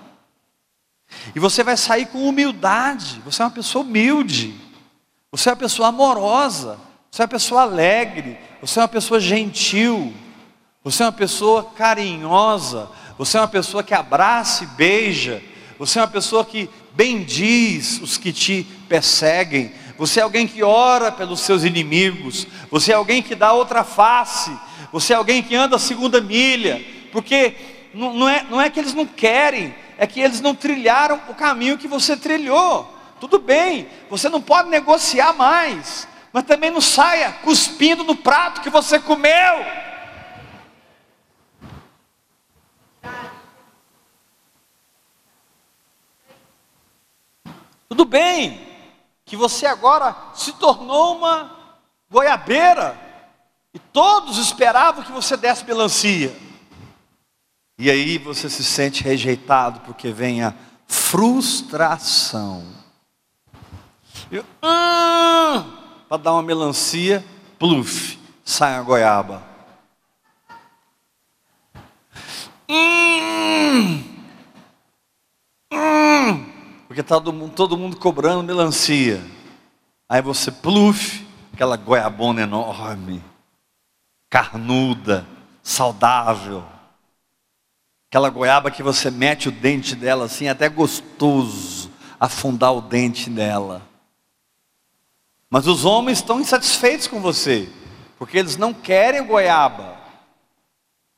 [1.35, 3.21] E você vai sair com humildade.
[3.25, 4.68] Você é uma pessoa humilde.
[5.33, 6.79] Você é uma pessoa amorosa.
[7.11, 8.39] Você é uma pessoa alegre.
[8.61, 10.15] Você é uma pessoa gentil.
[10.89, 12.89] Você é uma pessoa carinhosa,
[13.19, 15.43] você é uma pessoa que abraça e beija,
[15.79, 21.13] você é uma pessoa que bendiz os que te perseguem, você é alguém que ora
[21.13, 24.51] pelos seus inimigos, você é alguém que dá outra face,
[24.91, 27.55] você é alguém que anda a segunda milha, porque
[27.93, 31.77] não, é, não é que eles não querem, é que eles não trilharam o caminho
[31.77, 32.98] que você trilhou.
[33.21, 38.71] Tudo bem, você não pode negociar mais, mas também não saia cuspindo no prato que
[38.71, 39.65] você comeu.
[47.89, 48.67] Tudo bem
[49.25, 51.51] que você agora se tornou uma
[52.11, 52.97] goiabeira
[53.75, 56.35] e todos esperavam que você desse melancia.
[57.79, 60.55] E aí você se sente rejeitado porque vem a
[60.87, 62.78] frustração.
[64.63, 65.65] Ah,
[66.09, 67.25] Para dar uma melancia,
[67.59, 69.43] pluf, sai a goiaba.
[72.71, 74.05] Hum,
[75.73, 76.47] hum,
[76.87, 79.23] porque está todo mundo, todo mundo cobrando melancia.
[80.09, 83.23] Aí você, pluf, aquela goiabona enorme,
[84.31, 85.27] carnuda,
[85.63, 86.65] saudável.
[88.11, 93.31] Aquela goiaba que você mete o dente dela assim, é até gostoso afundar o dente
[93.31, 93.88] nela.
[95.51, 97.69] Mas os homens estão insatisfeitos com você,
[98.19, 99.97] porque eles não querem goiaba.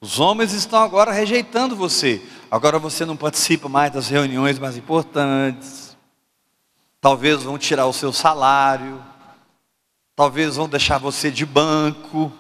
[0.01, 2.23] Os homens estão agora rejeitando você.
[2.51, 5.97] Agora você não participa mais das reuniões mais importantes.
[7.01, 9.05] Talvez vão tirar o seu salário.
[10.17, 12.33] Talvez vão deixar você de banco.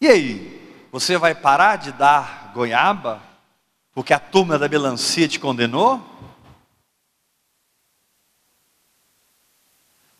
[0.00, 0.86] E aí?
[0.90, 3.22] Você vai parar de dar goiaba?
[3.92, 6.13] Porque a turma da melancia te condenou?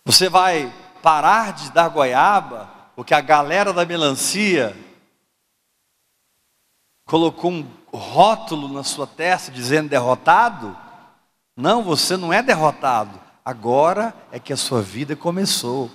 [0.05, 0.71] Você vai
[1.03, 4.77] parar de dar goiaba porque a galera da melancia
[7.07, 10.77] colocou um rótulo na sua testa dizendo derrotado?
[11.57, 13.19] Não, você não é derrotado.
[13.43, 15.91] Agora é que a sua vida começou.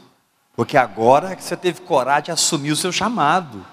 [0.55, 3.65] Porque agora é que você teve coragem de assumir o seu chamado.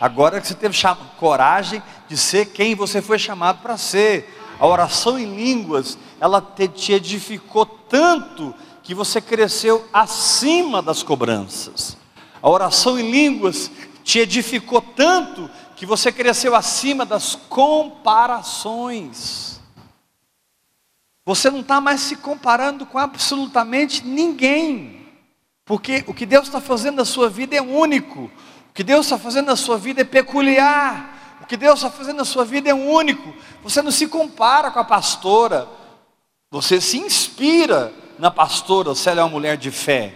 [0.00, 0.76] Agora é que você teve
[1.18, 4.34] coragem de ser quem você foi chamado para ser.
[4.58, 8.54] A oração em línguas, ela te, te edificou tanto
[8.86, 11.98] que você cresceu acima das cobranças.
[12.40, 13.68] A oração em línguas
[14.04, 19.60] te edificou tanto que você cresceu acima das comparações.
[21.24, 25.04] Você não está mais se comparando com absolutamente ninguém,
[25.64, 28.30] porque o que Deus está fazendo na sua vida é único,
[28.70, 32.18] o que Deus está fazendo na sua vida é peculiar, o que Deus está fazendo
[32.18, 33.34] na sua vida é único.
[33.64, 35.66] Você não se compara com a pastora,
[36.52, 40.14] você se inspira na pastora se ela é uma mulher de fé,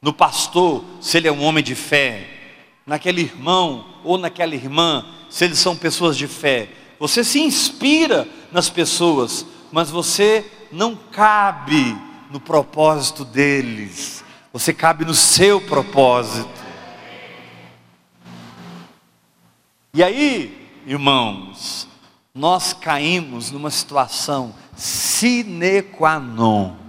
[0.00, 2.28] no pastor se ele é um homem de fé,
[2.86, 6.68] naquele irmão ou naquela irmã se eles são pessoas de fé.
[6.98, 11.96] Você se inspira nas pessoas, mas você não cabe
[12.30, 16.62] no propósito deles, você cabe no seu propósito.
[19.94, 21.86] E aí, irmãos,
[22.34, 26.81] nós caímos numa situação sine qua non.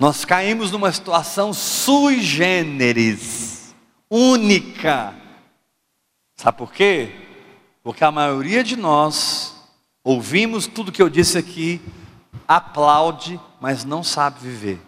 [0.00, 3.74] Nós caímos numa situação sui generis,
[4.08, 5.14] única.
[6.36, 7.14] Sabe por quê?
[7.82, 9.54] Porque a maioria de nós
[10.02, 11.82] ouvimos tudo que eu disse aqui,
[12.48, 14.80] aplaude, mas não sabe viver.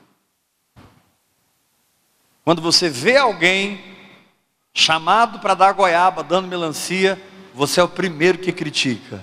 [2.43, 3.85] Quando você vê alguém
[4.73, 7.21] chamado para dar goiaba, dando melancia,
[7.53, 9.23] você é o primeiro que critica.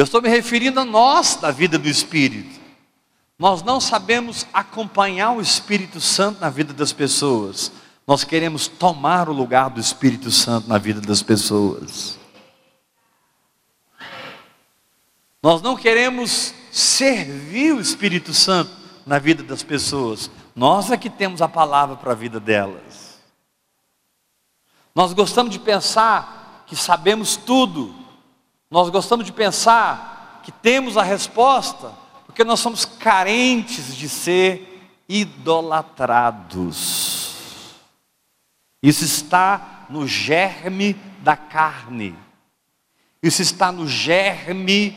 [0.00, 2.58] Eu estou me referindo a nós da vida do Espírito.
[3.38, 7.70] Nós não sabemos acompanhar o Espírito Santo na vida das pessoas.
[8.06, 12.18] Nós queremos tomar o lugar do Espírito Santo na vida das pessoas.
[15.42, 18.70] Nós não queremos servir o Espírito Santo
[19.04, 20.30] na vida das pessoas.
[20.56, 23.20] Nós é que temos a palavra para a vida delas.
[24.94, 27.99] Nós gostamos de pensar que sabemos tudo,
[28.70, 31.92] nós gostamos de pensar que temos a resposta,
[32.24, 36.70] porque nós somos carentes de ser idolatrados.
[38.82, 42.16] Isso está no germe da carne,
[43.20, 44.96] isso está no germe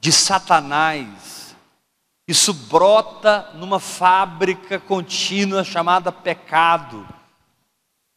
[0.00, 1.56] de Satanás,
[2.26, 7.08] isso brota numa fábrica contínua chamada pecado.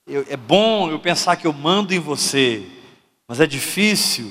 [0.08, 2.81] Eu, é bom eu pensar que eu mando em você,
[3.32, 4.30] mas é difícil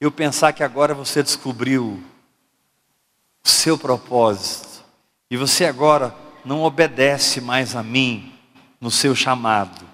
[0.00, 2.00] eu pensar que agora você descobriu
[3.44, 4.84] o seu propósito
[5.28, 6.14] e você agora
[6.44, 8.32] não obedece mais a mim
[8.80, 9.84] no seu chamado,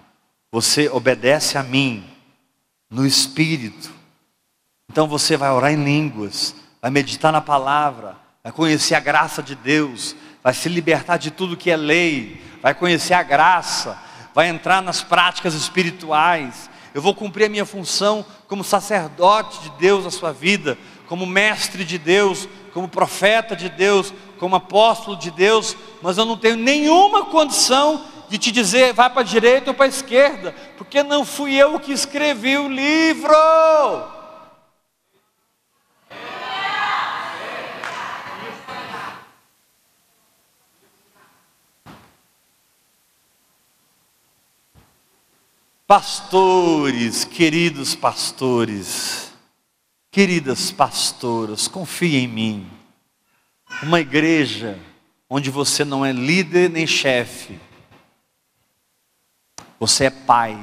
[0.53, 2.05] você obedece a mim
[2.91, 3.91] no espírito.
[4.93, 9.55] Então você vai orar em línguas, vai meditar na palavra, vai conhecer a graça de
[9.55, 13.99] Deus, vai se libertar de tudo que é lei, vai conhecer a graça,
[14.35, 20.05] vai entrar nas práticas espirituais, eu vou cumprir a minha função como sacerdote de Deus
[20.05, 20.79] na sua vida,
[21.09, 26.37] como mestre de Deus, como profeta de Deus, como apóstolo de Deus, mas eu não
[26.37, 31.03] tenho nenhuma condição de te dizer vai para a direita ou para a esquerda, porque
[31.03, 33.35] não fui eu que escrevi o livro.
[45.87, 49.31] Pastores, queridos pastores,
[50.11, 52.71] queridas pastoras, confie em mim.
[53.83, 54.81] Uma igreja
[55.29, 57.61] onde você não é líder nem chefe,
[59.79, 60.59] você é pai,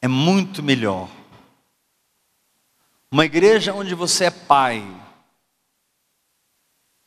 [0.00, 1.10] é muito melhor.
[3.10, 4.86] Uma igreja onde você é pai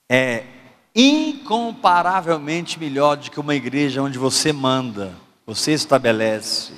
[0.10, 0.46] é
[0.94, 6.74] incomparavelmente melhor do que uma igreja onde você manda você estabelece.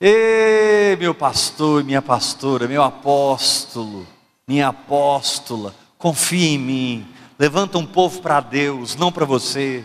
[0.00, 4.06] Ei, meu pastor, minha pastora, meu apóstolo,
[4.46, 7.08] minha apóstola, confia em mim.
[7.38, 9.82] Levanta um povo para Deus, não para você.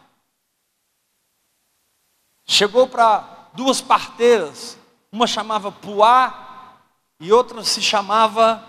[2.44, 4.76] chegou para duas parteiras,
[5.10, 6.74] uma chamava Puá
[7.18, 8.62] e outra se chamava,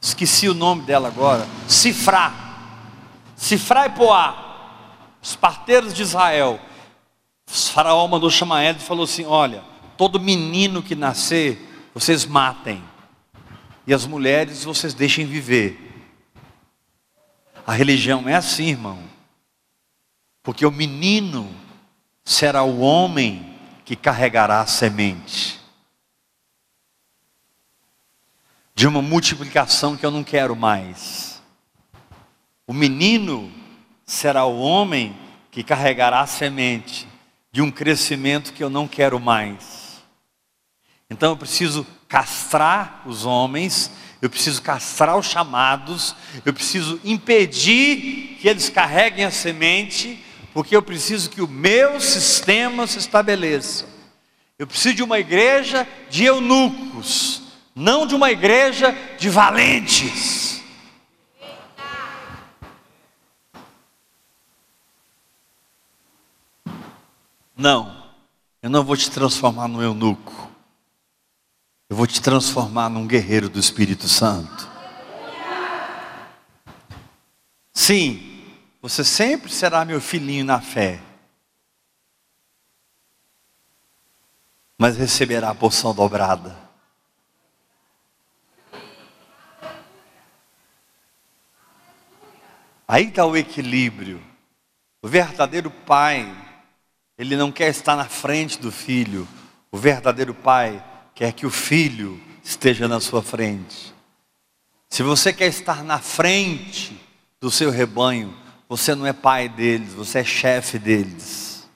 [0.00, 2.32] esqueci o nome dela agora, Cifrá.
[3.34, 6.60] Cifrá e Puá, os parteiros de Israel.
[7.48, 9.64] Faraó mandou chamar ela e falou assim: Olha,
[9.96, 12.89] todo menino que nascer, vocês matem
[13.90, 15.76] e as mulheres vocês deixem viver.
[17.66, 19.02] A religião é assim, irmão.
[20.44, 21.52] Porque o menino
[22.24, 25.58] será o homem que carregará a semente
[28.76, 31.42] de uma multiplicação que eu não quero mais.
[32.68, 33.52] O menino
[34.06, 35.16] será o homem
[35.50, 37.08] que carregará a semente
[37.50, 40.00] de um crescimento que eu não quero mais.
[41.10, 43.88] Então eu preciso castrar os homens,
[44.20, 50.82] eu preciso castrar os chamados, eu preciso impedir que eles carreguem a semente, porque eu
[50.82, 53.88] preciso que o meu sistema se estabeleça.
[54.58, 57.42] Eu preciso de uma igreja de eunucos,
[57.76, 60.60] não de uma igreja de valentes.
[67.56, 68.04] Não,
[68.60, 70.49] eu não vou te transformar num eunuco.
[71.90, 74.70] Eu vou te transformar num guerreiro do Espírito Santo.
[77.72, 78.46] Sim,
[78.80, 81.00] você sempre será meu filhinho na fé.
[84.78, 86.56] Mas receberá a porção dobrada.
[92.86, 94.22] Aí está o equilíbrio.
[95.02, 96.32] O verdadeiro pai
[97.18, 99.26] ele não quer estar na frente do filho.
[99.72, 100.84] O verdadeiro pai
[101.20, 103.94] quer que o filho esteja na sua frente.
[104.88, 106.98] Se você quer estar na frente
[107.38, 108.34] do seu rebanho,
[108.66, 111.68] você não é pai deles, você é chefe deles.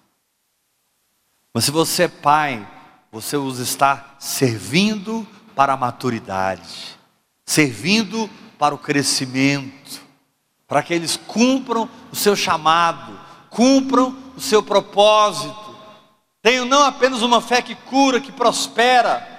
[1.53, 2.67] Mas se você é pai,
[3.13, 6.99] você os está servindo para a maturidade,
[7.45, 10.01] servindo para o crescimento,
[10.67, 13.21] para que eles cumpram o seu chamado,
[13.51, 15.77] cumpram o seu propósito.
[16.41, 19.34] Tenho não apenas uma fé que cura, que prospera,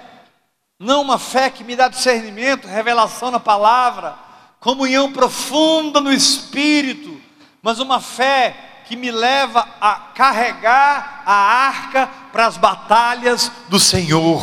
[0.78, 4.14] não uma fé que me dá discernimento, revelação na palavra,
[4.60, 7.20] comunhão profunda no espírito,
[7.62, 14.40] mas uma fé que me leva a carregar a arca para as batalhas do Senhor.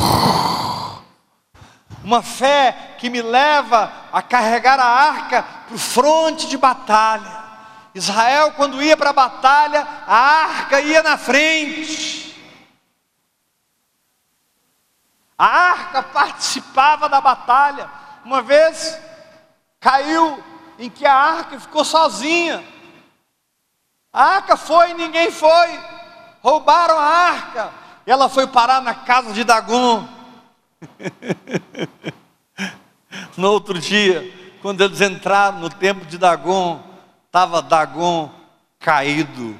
[2.04, 7.44] Uma fé que me leva a carregar a arca para o fronte de batalha.
[7.96, 12.23] Israel, quando ia para a batalha, a arca ia na frente.
[15.38, 17.90] A arca participava da batalha.
[18.24, 18.98] Uma vez
[19.80, 20.42] caiu
[20.80, 22.64] em que a arca ficou sozinha.
[24.12, 25.80] A arca foi e ninguém foi.
[26.42, 27.72] Roubaram a arca.
[28.06, 30.08] E ela foi parar na casa de Dagom.
[33.38, 36.82] no outro dia, quando eles entraram no templo de Dagom,
[37.26, 38.30] estava Dagon
[38.80, 39.60] caído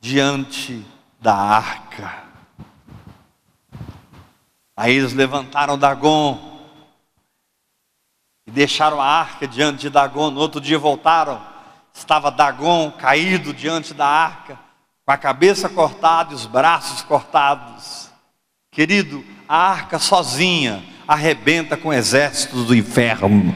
[0.00, 0.84] diante
[1.20, 2.21] da arca.
[4.76, 6.50] Aí eles levantaram Dagon
[8.46, 10.30] e deixaram a arca diante de Dagon.
[10.30, 11.40] No outro dia voltaram,
[11.92, 14.58] estava Dagon caído diante da arca,
[15.04, 18.10] com a cabeça cortada e os braços cortados.
[18.70, 23.54] Querido, a arca sozinha arrebenta com exércitos do inferno.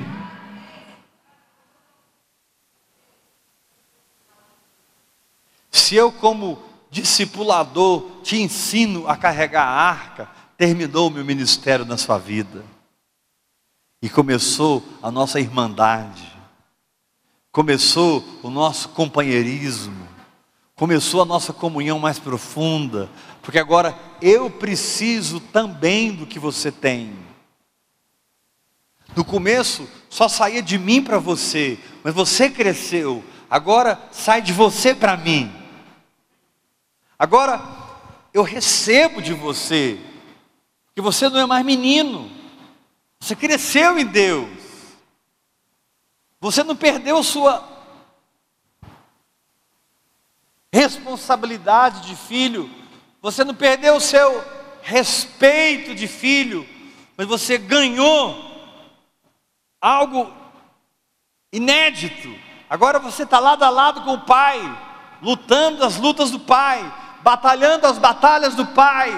[5.70, 6.58] Se eu, como
[6.90, 12.64] discipulador, te ensino a carregar a arca, terminou o meu ministério na sua vida.
[14.00, 16.32] E começou a nossa irmandade,
[17.50, 20.06] começou o nosso companheirismo,
[20.74, 23.08] começou a nossa comunhão mais profunda,
[23.42, 27.16] porque agora eu preciso também do que você tem.
[29.16, 34.94] No começo só saía de mim para você, mas você cresceu, agora sai de você
[34.94, 35.50] para mim.
[37.18, 37.62] Agora,
[38.34, 39.98] eu recebo de você,
[40.96, 42.32] que você não é mais menino,
[43.20, 44.48] você cresceu em Deus,
[46.40, 47.62] você não perdeu sua
[50.72, 52.70] responsabilidade de filho,
[53.20, 54.42] você não perdeu o seu
[54.80, 56.66] respeito de filho,
[57.14, 58.34] mas você ganhou
[59.78, 60.32] algo
[61.52, 62.34] inédito.
[62.70, 64.58] Agora você está lado a lado com o Pai,
[65.20, 66.90] lutando as lutas do Pai
[67.26, 69.10] batalhando as batalhas do Pai,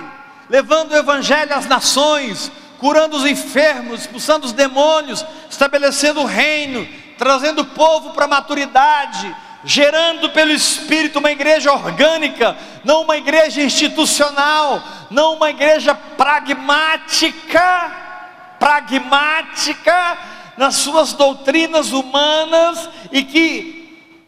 [0.48, 6.86] levando o Evangelho às nações, curando os enfermos, expulsando os demônios, estabelecendo o reino,
[7.18, 9.34] trazendo o povo para a maturidade,
[9.64, 17.92] gerando pelo Espírito uma igreja orgânica, não uma igreja institucional, não uma igreja pragmática,
[18.58, 20.18] pragmática
[20.56, 23.77] nas suas doutrinas humanas e que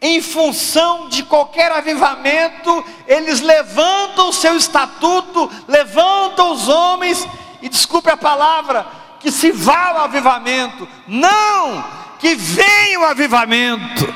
[0.01, 7.27] em função de qualquer avivamento, eles levantam o seu estatuto, levantam os homens,
[7.61, 8.87] e desculpe a palavra,
[9.19, 11.85] que se vá o avivamento, não,
[12.17, 14.11] que venha o avivamento.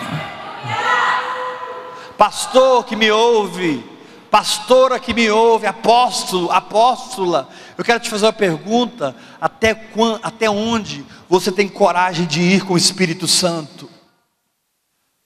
[2.17, 3.87] pastor que me ouve,
[4.31, 10.49] pastora que me ouve, apóstolo, apóstola, eu quero te fazer uma pergunta: até, quando, até
[10.49, 13.94] onde você tem coragem de ir com o Espírito Santo?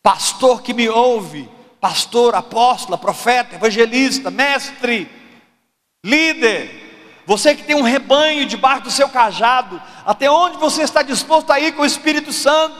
[0.01, 5.09] Pastor que me ouve, pastor, apóstola, profeta, evangelista, mestre,
[6.03, 6.89] líder,
[7.29, 11.59] você que tem um rebanho debaixo do seu cajado, até onde você está disposto a
[11.59, 12.75] ir com o Espírito Santo?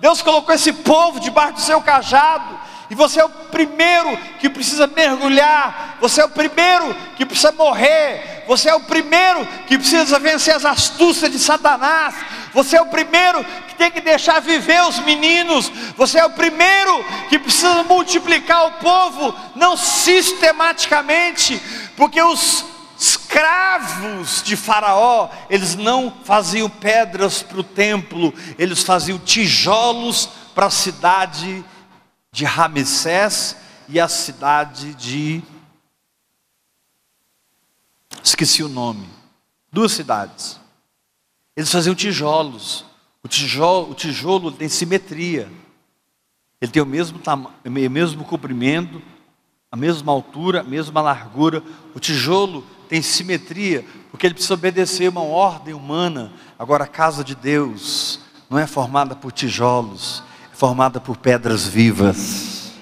[0.00, 2.60] Deus colocou esse povo debaixo do seu cajado,
[2.90, 8.42] e você é o primeiro que precisa mergulhar, você é o primeiro que precisa morrer,
[8.48, 12.16] você é o primeiro que precisa vencer as astúcias de Satanás,
[12.52, 17.04] você é o primeiro que tem que deixar viver os meninos, você é o primeiro
[17.28, 21.62] que precisa multiplicar o povo, não sistematicamente,
[21.96, 22.64] porque os
[22.98, 30.70] escravos de Faraó, eles não faziam pedras para o templo, eles faziam tijolos para a
[30.70, 31.64] cidade
[32.32, 33.56] de Ramsés
[33.88, 35.42] e a cidade de.
[38.22, 39.08] Esqueci o nome.
[39.72, 40.60] Duas cidades.
[41.56, 42.84] Eles faziam tijolos.
[43.22, 45.50] O tijolo, o tijolo tem simetria.
[46.60, 49.00] Ele tem o mesmo, tamanho, o mesmo comprimento,
[49.70, 51.62] a mesma altura, a mesma largura.
[51.94, 56.32] O tijolo tem simetria, porque ele precisa obedecer uma ordem humana.
[56.58, 60.22] Agora, a casa de Deus não é formada por tijolos,
[60.60, 62.72] formada por pedras vivas.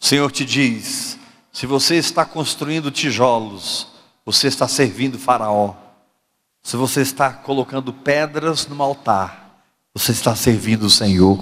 [0.00, 1.16] O Senhor te diz:
[1.52, 3.92] se você está construindo tijolos,
[4.26, 5.76] você está servindo Faraó.
[6.64, 9.62] Se você está colocando pedras no altar,
[9.94, 11.38] você está servindo o Senhor.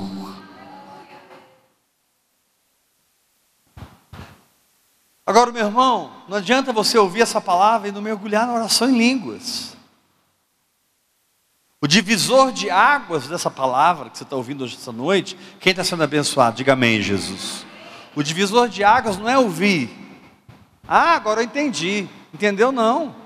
[5.25, 8.99] Agora, meu irmão, não adianta você ouvir essa palavra e não mergulhar na oração em
[8.99, 9.80] línguas.
[11.83, 15.83] O divisor de águas dessa palavra que você está ouvindo hoje essa noite, quem está
[15.83, 16.57] sendo abençoado?
[16.57, 17.65] Diga amém, Jesus.
[18.15, 19.91] O divisor de águas não é ouvir.
[20.87, 22.07] Ah, agora eu entendi.
[22.35, 22.71] Entendeu?
[22.71, 23.17] Não.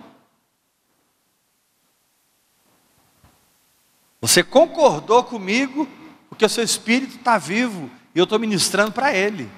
[4.21, 5.89] Você concordou comigo,
[6.29, 9.51] porque o seu espírito está vivo e eu estou ministrando para ele.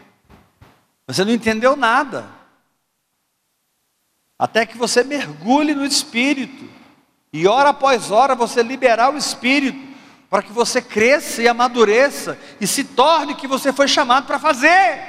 [1.07, 2.27] Você não entendeu nada.
[4.39, 6.76] Até que você mergulhe no espírito.
[7.37, 9.78] E hora após hora você liberar o Espírito,
[10.30, 14.39] para que você cresça e amadureça e se torne o que você foi chamado para
[14.39, 15.03] fazer.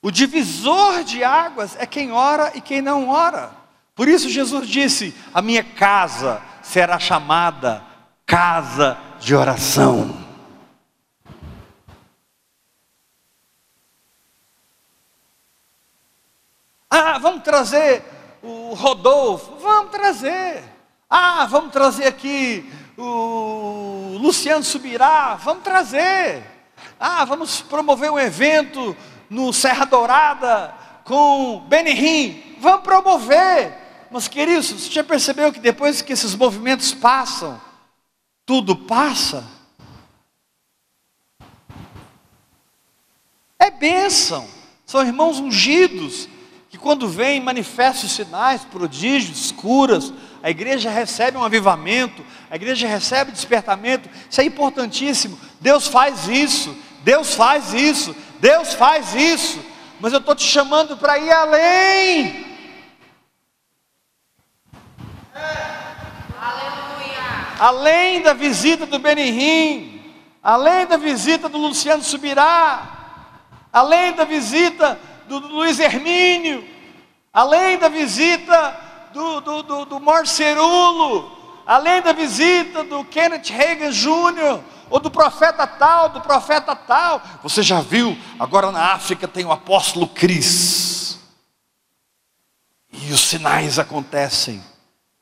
[0.00, 3.50] O divisor de águas é quem ora e quem não ora.
[3.92, 7.82] Por isso Jesus disse: A minha casa será chamada
[8.24, 10.16] casa de oração.
[16.88, 18.11] Ah, vamos trazer
[18.42, 20.64] o Rodolfo, vamos trazer.
[21.08, 26.42] Ah, vamos trazer aqui o Luciano Subirá, vamos trazer.
[26.98, 28.96] Ah, vamos promover um evento
[29.30, 30.74] no Serra Dourada
[31.04, 33.78] com Benihim, vamos promover.
[34.10, 37.60] Mas queridos, você já percebeu que depois que esses movimentos passam,
[38.44, 39.44] tudo passa?
[43.58, 44.46] É bênção,
[44.84, 46.28] são irmãos ungidos,
[46.72, 50.10] que quando vem manifestam sinais, prodígios, curas,
[50.42, 55.38] a igreja recebe um avivamento, a igreja recebe despertamento, isso é importantíssimo.
[55.60, 59.62] Deus faz isso, Deus faz isso, Deus faz isso,
[60.00, 62.46] mas eu estou te chamando para ir além.
[67.60, 70.10] Além da visita do Benihim,
[70.42, 73.28] além da visita do Luciano Subirá,
[73.70, 74.98] além da visita
[75.32, 76.62] do, do Luiz Hermínio,
[77.32, 78.78] além da visita
[79.14, 81.32] do, do, do, do
[81.64, 84.60] além da visita do Kenneth Reagan Jr.,
[84.90, 87.22] ou do profeta tal, do profeta tal.
[87.42, 91.18] Você já viu, agora na África tem o apóstolo Cris.
[92.92, 94.62] E os sinais acontecem.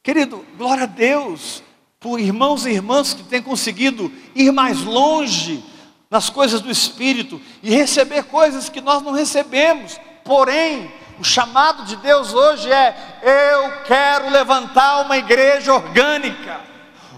[0.03, 1.63] Querido, glória a Deus
[2.01, 5.63] por irmãos e irmãs que têm conseguido ir mais longe
[6.11, 10.01] nas coisas do Espírito e receber coisas que nós não recebemos.
[10.25, 16.61] Porém, o chamado de Deus hoje é: eu quero levantar uma igreja orgânica,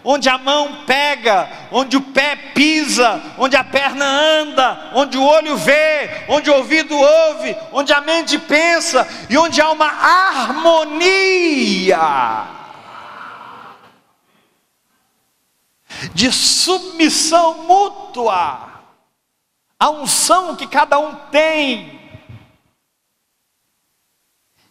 [0.05, 5.57] onde a mão pega, onde o pé pisa, onde a perna anda, onde o olho
[5.57, 11.19] vê, onde o ouvido ouve, onde a mente pensa e onde há uma harmonia.
[16.13, 18.72] De submissão mútua
[19.83, 22.01] a unção que cada um tem.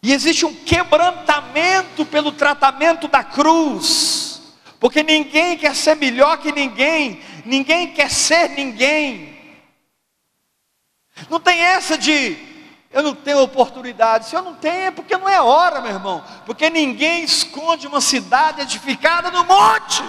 [0.02, 4.42] E existe um quebrantamento pelo tratamento da cruz,
[4.80, 9.38] Porque ninguém quer ser melhor que ninguém, ninguém quer ser ninguém.
[11.30, 12.38] Não tem essa de
[12.90, 14.28] eu não tenho oportunidade.
[14.28, 16.24] Se eu não tenho, é porque não é hora, meu irmão.
[16.46, 20.02] Porque ninguém esconde uma cidade edificada no monte.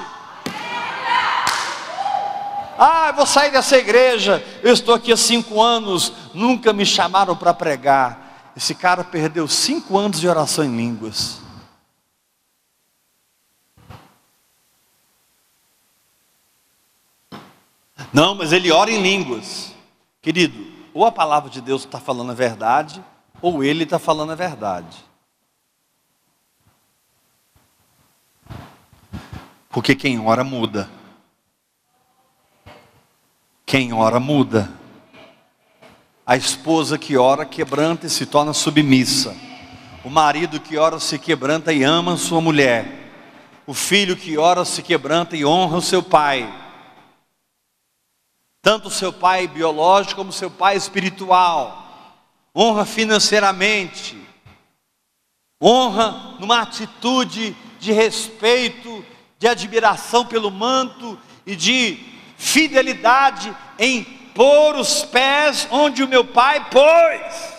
[2.85, 4.45] Ah, eu vou sair dessa igreja.
[4.61, 8.51] Eu estou aqui há cinco anos, nunca me chamaram para pregar.
[8.57, 11.41] Esse cara perdeu cinco anos de oração em línguas.
[18.13, 19.73] Não, mas ele ora em línguas.
[20.21, 23.01] Querido, ou a palavra de Deus está falando a verdade,
[23.41, 25.05] ou ele está falando a verdade.
[29.71, 30.91] Porque quem ora muda.
[33.73, 34.71] Quem ora muda.
[36.27, 39.35] A esposa que ora quebranta e se torna submissa.
[40.05, 42.85] O marido que ora se quebranta e ama sua mulher.
[43.67, 46.53] O filho que ora se quebranta e honra o seu pai
[48.61, 52.21] tanto seu pai biológico como seu pai espiritual,
[52.55, 54.17] honra financeiramente,
[55.61, 59.03] honra numa atitude de respeito,
[59.39, 62.12] de admiração pelo manto e de
[62.43, 64.03] fidelidade em
[64.35, 67.53] pôr os pés onde o meu pai pôs.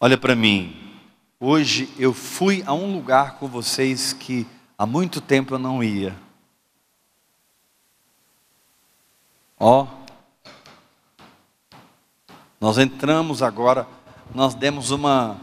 [0.00, 0.76] Olha para mim,
[1.38, 4.46] hoje eu fui a um lugar com vocês que
[4.76, 6.29] há muito tempo eu não ia.
[9.62, 9.86] Ó,
[12.58, 13.86] nós entramos agora,
[14.34, 15.38] nós demos uma,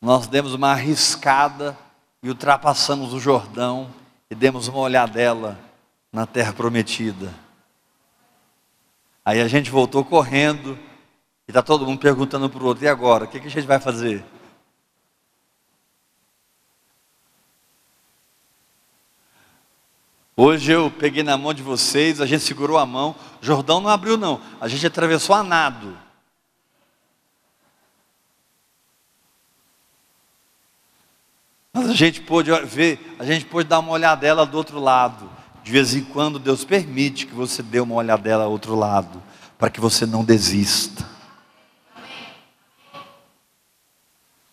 [0.00, 1.76] nós demos uma arriscada
[2.22, 3.90] e ultrapassamos o Jordão
[4.30, 5.58] e demos uma olhadela
[6.12, 7.34] na terra prometida.
[9.24, 10.78] Aí a gente voltou correndo
[11.48, 13.24] e está todo mundo perguntando para o outro: e agora?
[13.24, 14.24] O que, que a gente vai fazer?
[20.44, 23.14] Hoje eu peguei na mão de vocês, a gente segurou a mão.
[23.40, 24.40] Jordão não abriu, não.
[24.60, 25.96] A gente atravessou a nado.
[31.72, 35.30] Mas a gente pôde ver, a gente pôde dar uma olhadela do outro lado.
[35.62, 39.22] De vez em quando Deus permite que você dê uma olhadela ao outro lado,
[39.56, 41.08] para que você não desista.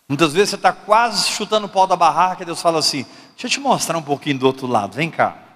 [0.08, 3.48] Muitas vezes você está quase chutando o pau da barraca e Deus fala assim: Deixa
[3.48, 5.49] eu te mostrar um pouquinho do outro lado, vem cá.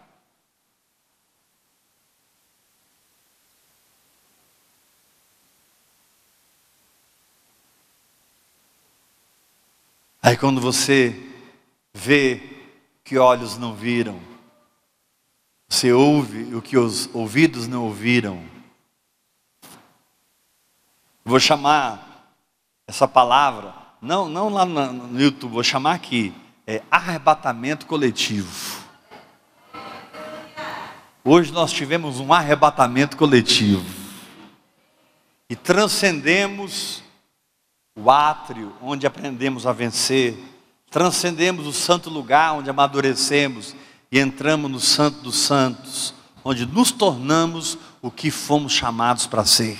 [10.26, 11.14] Aí quando você
[11.92, 12.40] vê
[13.04, 14.18] que olhos não viram,
[15.68, 18.42] você ouve o que os ouvidos não ouviram.
[21.22, 22.32] Vou chamar
[22.86, 26.32] essa palavra não, não lá no YouTube, vou chamar aqui,
[26.66, 28.82] é arrebatamento coletivo.
[31.22, 33.84] Hoje nós tivemos um arrebatamento coletivo
[35.50, 37.03] e transcendemos
[37.96, 40.36] o átrio onde aprendemos a vencer,
[40.90, 43.74] transcendemos o santo lugar onde amadurecemos
[44.10, 46.14] e entramos no Santo dos Santos,
[46.44, 49.78] onde nos tornamos o que fomos chamados para ser.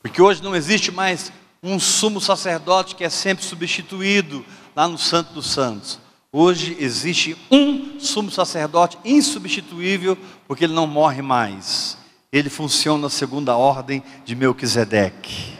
[0.00, 1.32] Porque hoje não existe mais
[1.62, 4.44] um sumo sacerdote que é sempre substituído
[4.76, 5.98] lá no Santo dos Santos.
[6.30, 11.96] Hoje existe um sumo sacerdote insubstituível, porque ele não morre mais.
[12.34, 15.56] Ele funciona na segunda ordem de Melquisedeque.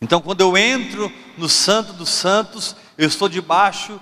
[0.00, 4.00] Então, quando eu entro no Santo dos Santos, eu estou debaixo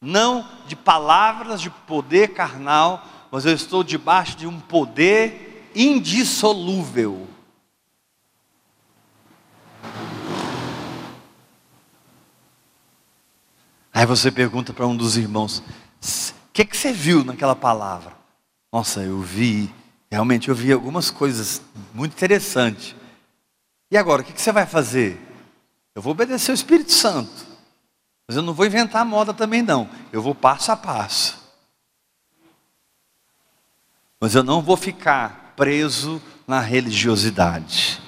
[0.00, 7.28] não de palavras de poder carnal, mas eu estou debaixo de um poder indissolúvel.
[13.92, 18.21] Aí você pergunta para um dos irmãos: o que, que você viu naquela palavra?
[18.72, 19.70] Nossa, eu vi,
[20.10, 21.60] realmente eu vi algumas coisas
[21.92, 22.96] muito interessantes.
[23.90, 25.20] E agora, o que, você vai fazer?
[25.94, 27.46] Eu vou obedecer o Espírito Santo.
[28.26, 29.90] Mas eu não vou inventar moda também, não.
[30.10, 31.38] Eu vou passo a passo.
[34.18, 38.00] Mas eu não vou ficar preso na religiosidade.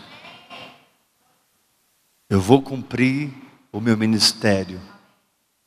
[2.31, 3.31] Eu vou cumprir
[3.71, 4.81] o meu ministério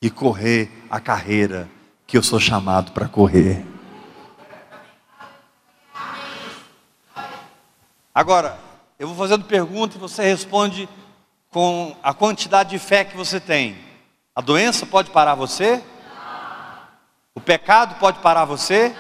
[0.02, 1.70] e correr a carreira
[2.08, 3.77] que eu sou chamado para correr.
[8.18, 8.58] Agora,
[8.98, 10.90] eu vou fazendo pergunta e você responde
[11.52, 13.78] com a quantidade de fé que você tem.
[14.36, 15.84] A doença pode parar você?
[17.36, 18.96] O pecado pode parar você?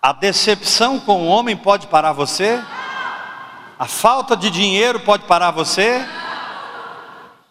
[0.00, 2.58] A decepção com o homem pode parar você?
[3.78, 6.02] A falta de dinheiro pode parar você?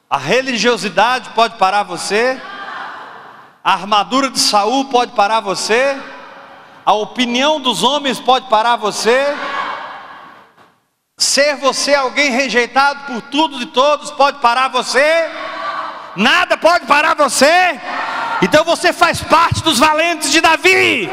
[0.09, 2.41] A religiosidade pode parar você?
[3.63, 5.95] A armadura de Saul pode parar você?
[6.83, 9.31] A opinião dos homens pode parar você?
[11.17, 15.29] Ser você alguém rejeitado por tudo e todos pode parar você?
[16.13, 17.79] Nada pode parar você?
[18.41, 21.09] Então você faz parte dos valentes de Davi.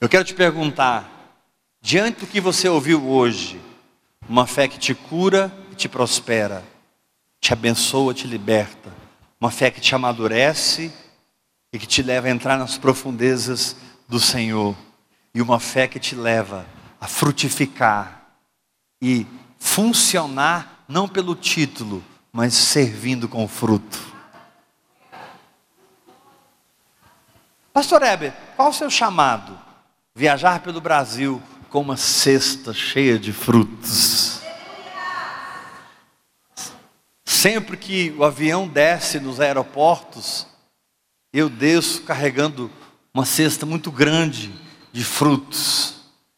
[0.00, 1.15] Eu quero te perguntar,
[1.86, 3.60] diante do que você ouviu hoje,
[4.28, 6.64] uma fé que te cura e te prospera,
[7.40, 8.92] te abençoa, te liberta,
[9.40, 10.92] uma fé que te amadurece
[11.72, 13.76] e que te leva a entrar nas profundezas
[14.08, 14.74] do Senhor,
[15.32, 16.66] e uma fé que te leva
[17.00, 18.32] a frutificar
[19.00, 19.24] e
[19.56, 24.12] funcionar não pelo título, mas servindo com fruto.
[27.72, 29.66] Pastor Heber, qual o seu chamado?
[30.16, 34.40] viajar pelo Brasil com uma cesta cheia de frutos.
[37.24, 40.46] Sempre que o avião desce nos aeroportos,
[41.32, 42.70] eu desço carregando
[43.12, 44.52] uma cesta muito grande
[44.92, 45.94] de frutos,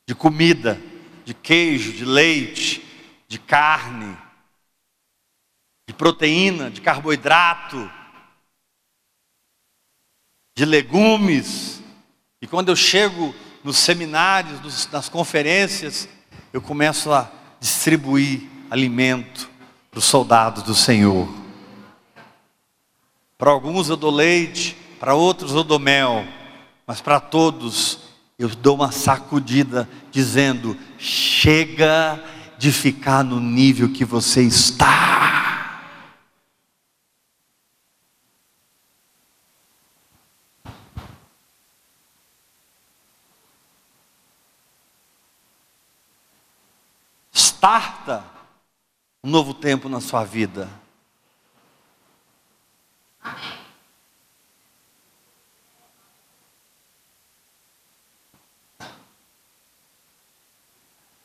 [0.07, 0.81] de comida,
[1.25, 2.85] de queijo, de leite,
[3.29, 4.17] de carne,
[5.87, 7.91] de proteína, de carboidrato,
[10.57, 11.83] de legumes.
[12.43, 13.35] E quando eu chego
[13.69, 16.09] nos seminários, nos, nas conferências,
[16.55, 19.47] eu começo a distribuir alimento
[19.91, 21.29] para os soldados do Senhor.
[23.37, 26.25] Para alguns eu dou leite, para outros eu dou mel,
[26.87, 27.99] mas para todos
[28.39, 32.25] eu dou uma sacudida dizendo: chega
[32.57, 35.18] de ficar no nível que você está.
[47.59, 48.25] Starta
[49.23, 50.69] um novo tempo na sua vida.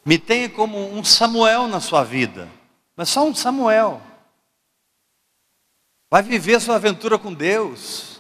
[0.04, 2.50] Me tenha como um Samuel na sua vida,
[2.96, 4.02] mas só um Samuel.
[6.10, 8.13] Vai viver sua aventura com Deus.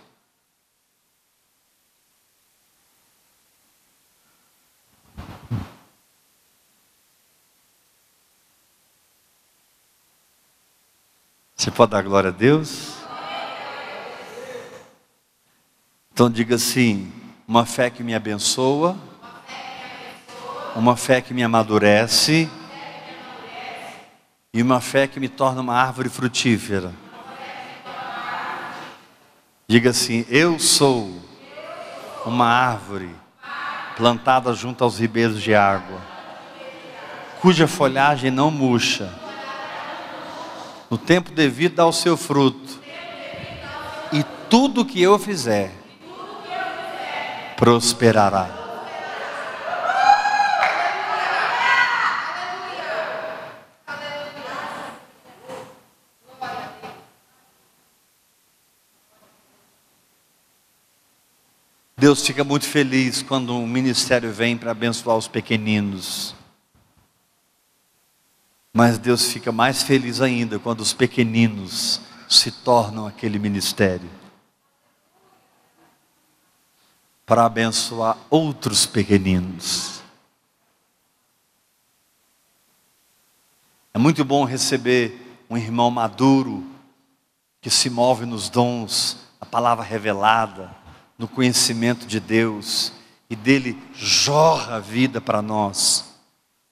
[11.63, 12.95] Você pode dar glória a Deus?
[16.11, 17.09] Então diga assim:
[17.47, 18.97] uma fé que me abençoa,
[20.75, 22.49] uma fé que me amadurece,
[24.53, 26.93] e uma fé que me torna uma árvore frutífera.
[29.65, 31.17] Diga assim: eu sou
[32.25, 33.15] uma árvore
[33.95, 36.01] plantada junto aos ribeiros de água,
[37.39, 39.22] cuja folhagem não murcha
[40.93, 42.79] no tempo devido dá o seu fruto.
[44.11, 45.71] E tudo que eu fizer
[47.57, 48.59] prosperará.
[61.97, 66.35] Deus fica muito feliz quando um ministério vem para abençoar os pequeninos.
[68.73, 74.09] Mas Deus fica mais feliz ainda quando os pequeninos se tornam aquele ministério
[77.25, 80.01] para abençoar outros pequeninos.
[83.93, 86.67] É muito bom receber um irmão maduro
[87.61, 90.75] que se move nos dons, a palavra revelada,
[91.17, 92.91] no conhecimento de Deus
[93.29, 96.05] e dele jorra a vida para nós.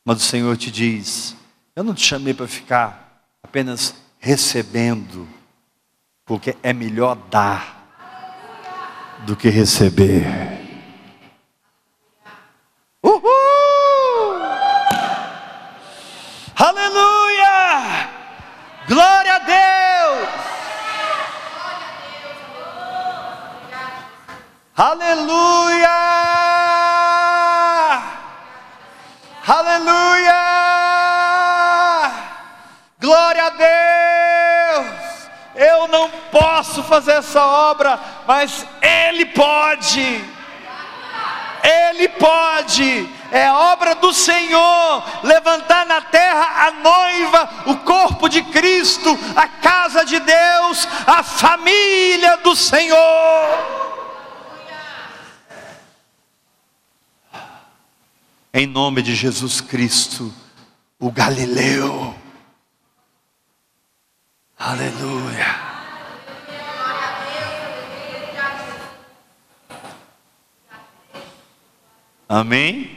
[0.03, 1.35] Mas o Senhor te diz:
[1.75, 5.27] eu não te chamei para ficar apenas recebendo,
[6.25, 7.81] porque é melhor dar
[9.25, 10.25] do que receber.
[13.01, 13.21] Uhul!
[16.55, 18.09] Aleluia!
[18.87, 20.29] Glória a Deus!
[24.75, 26.11] Aleluia!
[29.47, 30.30] Aleluia!
[33.11, 35.29] Glória a Deus!
[35.53, 40.23] Eu não posso fazer essa obra, mas Ele pode.
[41.61, 49.19] Ele pode, é obra do Senhor, levantar na terra a noiva, o corpo de Cristo,
[49.35, 52.97] a casa de Deus, a família do Senhor.
[58.53, 60.33] Em nome de Jesus Cristo,
[60.97, 62.20] o Galileu.
[64.63, 65.55] Aleluia.
[72.29, 72.91] Amém?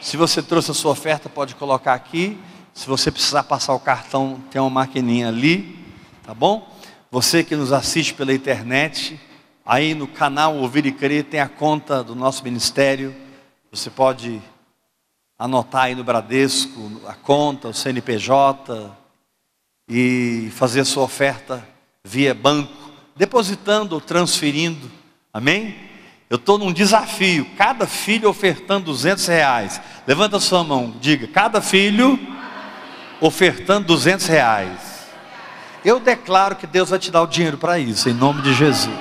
[0.00, 2.38] Se você trouxe a sua oferta, pode colocar aqui.
[2.72, 5.76] Se você precisar passar o cartão, tem uma maquininha ali,
[6.22, 6.72] tá bom?
[7.10, 9.20] Você que nos assiste pela internet,
[9.66, 13.12] aí no canal Ouvir e Crer tem a conta do nosso ministério.
[13.72, 14.40] Você pode
[15.36, 19.03] anotar aí no Bradesco a conta, o CNPJ
[19.88, 21.66] e fazer a sua oferta
[22.02, 22.72] via banco,
[23.16, 24.90] depositando ou transferindo.
[25.32, 25.76] Amém?
[26.28, 29.80] Eu estou num desafio, cada filho ofertando 200 reais.
[30.06, 32.18] Levanta a sua mão, diga, cada filho
[33.20, 35.04] ofertando 200 reais.
[35.84, 38.98] Eu declaro que Deus vai te dar o dinheiro para isso, em nome de Jesus.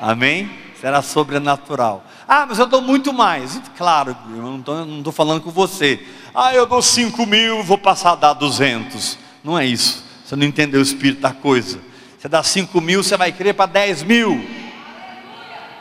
[0.00, 0.50] Amém?
[0.80, 2.04] Será sobrenatural.
[2.32, 3.60] Ah, mas eu dou muito mais.
[3.76, 5.98] Claro, eu não estou falando com você.
[6.32, 9.18] Ah, eu dou 5 mil, vou passar a dar 200.
[9.42, 10.04] Não é isso.
[10.24, 11.80] Você não entendeu o espírito da coisa.
[12.16, 14.48] Você dá 5 mil, você vai crer para 10 mil.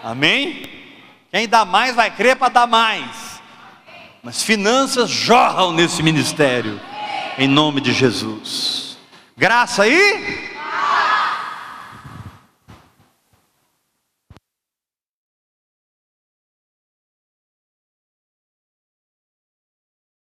[0.04, 0.64] Amém?
[1.32, 3.40] Quem dá mais vai crer para dar mais.
[4.24, 6.82] Mas finanças jorram nesse ministério.
[7.38, 8.98] Em nome de Jesus.
[9.38, 10.49] Graça aí?